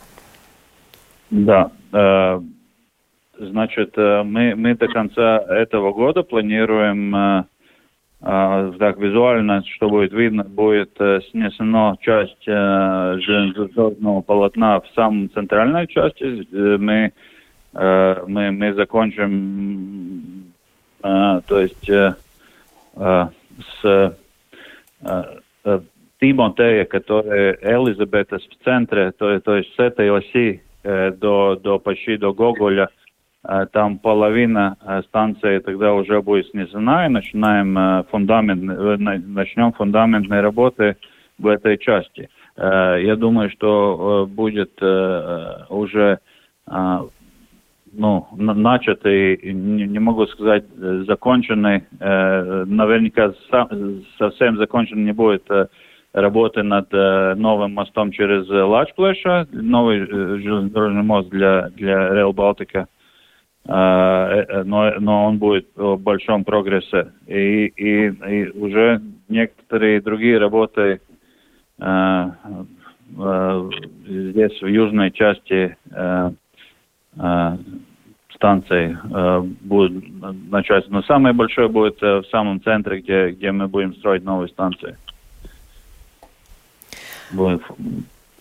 Да. 1.30 1.70
Э, 1.92 2.40
значит, 3.38 3.94
э, 3.96 4.22
мы, 4.22 4.54
мы 4.54 4.74
до 4.74 4.88
конца 4.88 5.38
этого 5.38 5.92
года 5.92 6.22
планируем 6.22 7.14
э, 7.14 7.44
так 8.20 8.98
визуально, 8.98 9.62
что 9.74 9.88
будет 9.88 10.12
видно, 10.12 10.44
будет 10.44 10.94
снесено 11.30 11.96
часть 12.00 12.44
железнодорожного 12.44 14.22
полотна 14.22 14.80
в 14.80 14.88
самой 14.94 15.28
центральной 15.28 15.86
части. 15.86 16.46
Мы, 16.78 17.12
мы, 17.72 18.50
мы 18.52 18.72
закончим, 18.72 20.52
то 21.02 21.60
есть 21.60 21.90
с 23.82 24.16
Тимотея, 26.20 26.84
который 26.86 27.58
Элизабета 27.60 28.38
в 28.38 28.64
центре, 28.64 29.12
то, 29.12 29.38
то 29.40 29.56
есть 29.56 29.74
с 29.74 29.78
этой 29.78 30.10
оси 30.10 30.62
до, 31.10 31.56
до 31.56 31.78
почти 31.78 32.16
до 32.16 32.32
Гоголя, 32.32 32.88
э, 33.48 33.66
там 33.72 33.98
половина 33.98 34.76
э, 34.80 35.02
станции 35.08 35.58
тогда 35.58 35.94
уже 35.94 36.22
будет 36.22 36.48
снесена, 36.48 37.06
и 37.06 37.08
начинаем 37.10 38.04
фундамент, 38.10 38.62
начнем 39.26 39.72
фундаментные 39.72 40.40
работы 40.40 40.96
в 41.38 41.46
этой 41.46 41.78
части. 41.78 42.28
Я 42.58 43.16
думаю, 43.16 43.50
что 43.50 44.26
будет 44.30 44.82
уже 44.82 46.20
ну, 47.92 48.26
начатый, 48.32 49.52
не 49.52 49.98
могу 49.98 50.26
сказать 50.28 50.64
законченный. 51.06 51.84
Наверняка 52.00 53.34
совсем 54.18 54.56
закончен 54.56 55.04
не 55.04 55.12
будет 55.12 55.46
работы 56.16 56.62
над 56.62 56.90
новым 56.92 57.74
мостом 57.74 58.10
через 58.10 58.48
Лачплеша, 58.48 59.46
новый 59.52 60.06
железнодорожный 60.06 61.02
мост 61.02 61.28
для, 61.28 61.68
для 61.70 62.08
Rail 62.08 62.32
Балтика. 62.32 62.88
Но, 63.66 64.92
но 65.00 65.26
он 65.26 65.38
будет 65.38 65.66
в 65.74 65.96
большом 65.96 66.44
прогрессе. 66.44 67.12
И, 67.26 67.66
и, 67.66 68.06
и 68.06 68.48
уже 68.50 69.02
некоторые 69.28 70.00
другие 70.00 70.38
работы 70.38 71.00
здесь 74.06 74.62
в 74.62 74.66
южной 74.66 75.10
части 75.10 75.76
станции 78.36 78.96
э, 79.12 79.40
будет 79.62 79.92
начать. 80.50 80.88
Но 80.88 81.02
самое 81.02 81.34
большое 81.34 81.68
будет 81.68 82.02
э, 82.02 82.18
в 82.20 82.26
самом 82.26 82.62
центре, 82.62 83.00
где, 83.00 83.30
где 83.30 83.50
мы 83.50 83.66
будем 83.66 83.94
строить 83.96 84.24
новые 84.24 84.48
станции. 84.48 84.96
Будет. 87.30 87.62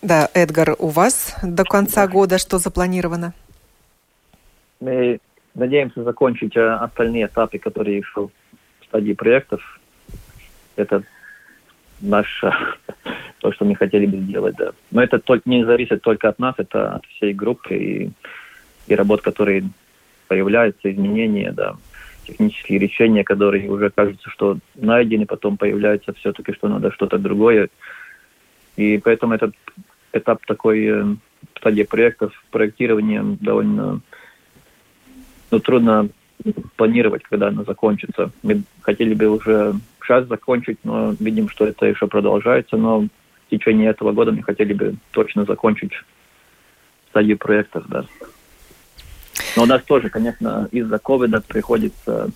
Да, 0.02 0.30
Эдгар, 0.34 0.76
у 0.78 0.88
вас 0.88 1.36
до 1.42 1.64
конца 1.64 2.08
года 2.08 2.38
что 2.38 2.60
запланировано? 2.60 3.34
Мы 4.80 5.20
надеемся 5.56 6.04
закончить 6.04 6.56
э, 6.56 6.62
остальные 6.62 7.26
этапы, 7.26 7.58
которые 7.58 7.98
еще 7.98 8.30
в 8.80 8.86
стадии 8.86 9.14
проектов. 9.14 9.80
Это 10.76 11.04
наше 12.02 12.54
то, 13.40 13.52
что 13.52 13.66
мы 13.66 13.76
хотели 13.76 14.06
бы 14.06 14.18
сделать, 14.18 14.56
да. 14.58 14.72
Но 14.92 15.02
это 15.02 15.20
только, 15.20 15.50
не 15.50 15.66
зависит 15.66 16.02
только 16.02 16.30
от 16.30 16.40
нас, 16.40 16.56
это 16.58 16.96
от 16.96 17.06
всей 17.06 17.34
группы 17.34 17.76
и, 17.76 18.10
и 18.88 18.96
работ, 18.96 19.22
которые 19.22 19.64
появляются, 20.28 20.92
изменения, 20.92 21.52
да, 21.52 21.76
технические 22.26 22.80
решения, 22.80 23.24
которые 23.24 23.70
уже 23.70 23.90
кажется, 23.90 24.30
что 24.30 24.58
найдены, 24.76 25.26
потом 25.26 25.58
появляется 25.58 26.14
все-таки, 26.14 26.54
что 26.54 26.68
надо 26.68 26.92
что-то 26.92 27.18
другое. 27.18 27.70
И 28.76 28.98
поэтому 28.98 29.34
этот 29.34 29.54
этап 30.14 30.46
такой 30.46 30.86
э, 30.86 31.16
стадии 31.58 31.84
проектов, 31.84 32.34
проектирования 32.52 33.24
довольно 33.42 34.02
ну, 35.52 35.60
трудно 35.60 36.10
планировать, 36.76 37.24
когда 37.24 37.48
она 37.48 37.64
закончится. 37.64 38.32
Мы 38.44 38.64
хотели 38.82 39.14
бы 39.14 39.28
уже 39.30 39.74
сейчас 40.04 40.28
закончить, 40.28 40.78
но 40.84 41.16
видим, 41.20 41.50
что 41.50 41.66
это 41.66 41.86
еще 41.86 42.08
продолжается, 42.08 42.78
но 42.78 43.02
в 43.02 43.50
течение 43.50 43.90
этого 43.90 44.12
года 44.12 44.32
мы 44.32 44.44
хотели 44.44 44.74
бы 44.74 44.96
точно 45.12 45.46
закончить 45.46 45.92
стадию 47.10 47.38
проектов, 47.38 47.86
да. 47.88 48.06
Но 49.56 49.64
у 49.64 49.66
нас 49.66 49.82
тоже, 49.84 50.10
конечно, 50.10 50.68
из-за 50.72 51.00
ковида 51.00 51.42
приходится 51.42 52.30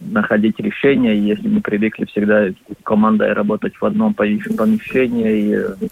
находить 0.00 0.58
решения, 0.58 1.16
если 1.16 1.48
мы 1.48 1.60
привыкли 1.60 2.04
всегда 2.06 2.48
командой 2.82 3.32
работать 3.32 3.74
в 3.76 3.84
одном 3.84 4.14
помещении 4.14 5.54
и 5.54 5.88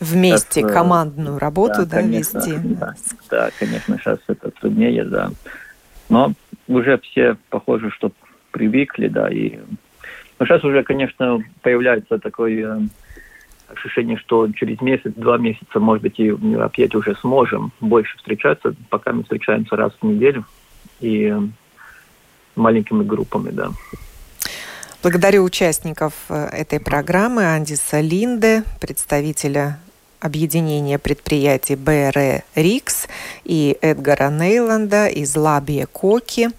вместе 0.00 0.60
сейчас, 0.60 0.70
э, 0.70 0.72
командную 0.72 1.38
работу 1.38 1.80
да, 1.80 1.84
да, 1.84 1.96
конечно, 1.98 2.38
вести. 2.38 2.58
Да, 2.64 2.94
да, 3.30 3.50
конечно, 3.58 3.98
сейчас 3.98 4.18
это 4.26 4.50
труднее, 4.50 5.04
да. 5.04 5.30
Но 6.08 6.32
уже 6.66 6.98
все 6.98 7.36
похоже, 7.50 7.90
что 7.90 8.12
привыкли, 8.50 9.08
да, 9.08 9.28
и 9.30 9.58
но 10.42 10.46
сейчас 10.46 10.64
уже, 10.64 10.82
конечно, 10.82 11.38
появляется 11.62 12.18
такой 12.18 12.60
э, 12.60 12.80
ощущение, 13.68 14.16
что 14.16 14.50
через 14.52 14.80
месяц, 14.80 15.12
два 15.14 15.38
месяца, 15.38 15.78
может 15.78 16.02
быть, 16.02 16.18
и 16.18 16.30
опять 16.60 16.96
уже 16.96 17.14
сможем 17.20 17.70
больше 17.80 18.16
встречаться. 18.18 18.74
Пока 18.90 19.12
мы 19.12 19.22
встречаемся 19.22 19.76
раз 19.76 19.92
в 20.00 20.04
неделю 20.04 20.44
и 21.00 21.32
маленькими 22.56 23.02
группами, 23.04 23.50
да. 23.50 23.70
Благодарю 25.02 25.42
участников 25.42 26.12
э, 26.28 26.48
этой 26.52 26.78
программы 26.78 27.44
Андиса 27.44 28.00
Линде, 28.00 28.62
представителя 28.80 29.78
объединения 30.20 30.98
предприятий 30.98 31.74
БРЭ 31.74 32.42
РИКС 32.54 33.08
и 33.44 33.76
Эдгара 33.80 34.30
Нейланда 34.30 35.08
из 35.08 35.34
Лабия 35.34 35.86
Коки. 35.86 36.50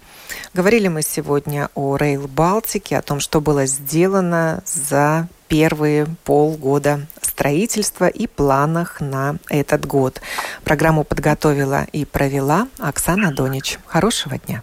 Говорили 0.52 0.88
мы 0.88 1.02
сегодня 1.02 1.70
о 1.74 1.96
Рейл 1.96 2.28
Балтике, 2.28 2.98
о 2.98 3.02
том, 3.02 3.20
что 3.20 3.40
было 3.40 3.64
сделано 3.64 4.62
за 4.66 5.28
первые 5.48 6.06
полгода 6.24 7.06
строительства 7.22 8.08
и 8.08 8.26
планах 8.26 9.00
на 9.00 9.36
этот 9.48 9.86
год. 9.86 10.20
Программу 10.64 11.04
подготовила 11.04 11.86
и 11.92 12.04
провела 12.04 12.68
Оксана 12.78 13.32
Донич. 13.32 13.78
Хорошего 13.86 14.38
дня. 14.38 14.62